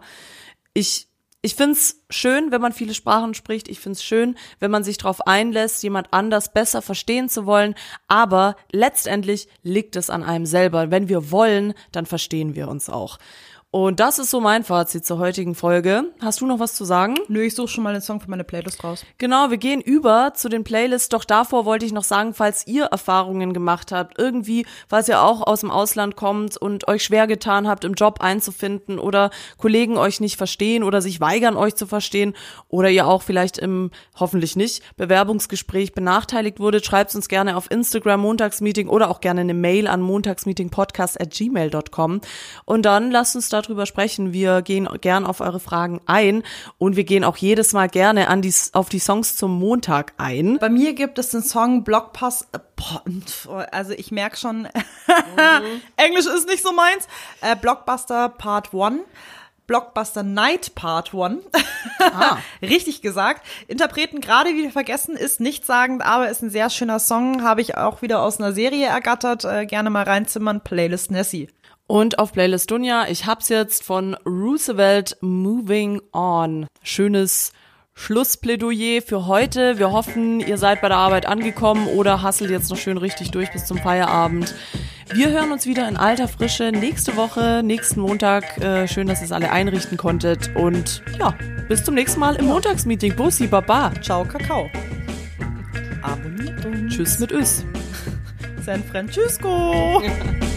[0.74, 1.11] Ich
[1.44, 3.68] ich find's schön, wenn man viele Sprachen spricht.
[3.68, 7.74] Ich find's schön, wenn man sich darauf einlässt, jemand anders besser verstehen zu wollen.
[8.08, 10.92] Aber letztendlich liegt es an einem selber.
[10.92, 13.18] Wenn wir wollen, dann verstehen wir uns auch.
[13.74, 16.04] Und das ist so mein Fazit zur heutigen Folge.
[16.20, 17.16] Hast du noch was zu sagen?
[17.30, 19.06] Nö, ich suche schon mal einen Song für meine Playlist raus.
[19.18, 21.08] Genau, wir gehen über zu den Playlists.
[21.08, 25.48] Doch davor wollte ich noch sagen, falls ihr Erfahrungen gemacht habt, irgendwie, falls ihr auch
[25.48, 30.20] aus dem Ausland kommt und euch schwer getan habt, im Job einzufinden oder Kollegen euch
[30.20, 32.36] nicht verstehen oder sich weigern, euch zu verstehen
[32.68, 38.20] oder ihr auch vielleicht im, hoffentlich nicht, Bewerbungsgespräch benachteiligt wurdet, schreibt uns gerne auf Instagram
[38.20, 42.20] Montagsmeeting oder auch gerne eine Mail an montagsmeetingpodcast at gmail.com
[42.66, 44.34] und dann lasst uns darüber sprechen.
[44.34, 46.44] Wir gehen gern auf eure Fragen ein
[46.78, 50.58] und wir gehen auch jedes Mal gerne an die, auf die Songs zum Montag ein.
[50.60, 52.48] Bei mir gibt es den Song Blockpass.
[52.54, 52.60] Äh,
[53.72, 54.68] also ich merke schon,
[55.96, 57.08] Englisch ist nicht so meins.
[57.42, 59.02] Äh, Blockbuster Part 1.
[59.68, 61.44] Blockbuster Night Part 1.
[62.62, 63.48] Richtig gesagt.
[63.68, 67.44] Interpreten gerade wieder vergessen, ist nichtssagend, aber ist ein sehr schöner Song.
[67.44, 69.46] Habe ich auch wieder aus einer Serie ergattert.
[69.46, 70.62] Äh, gerne mal reinzimmern.
[70.62, 71.48] Playlist Nessie.
[71.92, 76.66] Und auf Playlist Dunja, ich hab's jetzt von Roosevelt Moving On.
[76.84, 77.52] Schönes
[77.96, 79.78] Schlussplädoyer für heute.
[79.78, 83.52] Wir hoffen, ihr seid bei der Arbeit angekommen oder hasselt jetzt noch schön richtig durch
[83.52, 84.56] bis zum Feierabend.
[85.14, 88.58] Wir hören uns wieder in alter Frische nächste Woche, nächsten Montag.
[88.60, 90.56] Äh, schön, dass ihr es alle einrichten konntet.
[90.56, 91.36] Und ja,
[91.68, 93.18] bis zum nächsten Mal im Montagsmeeting.
[93.18, 93.92] Bussi, Baba.
[94.02, 94.70] Ciao, Kakao.
[96.04, 96.96] Abonniert uns.
[96.96, 97.66] Tschüss mit Ös.
[98.66, 100.02] San Francisco.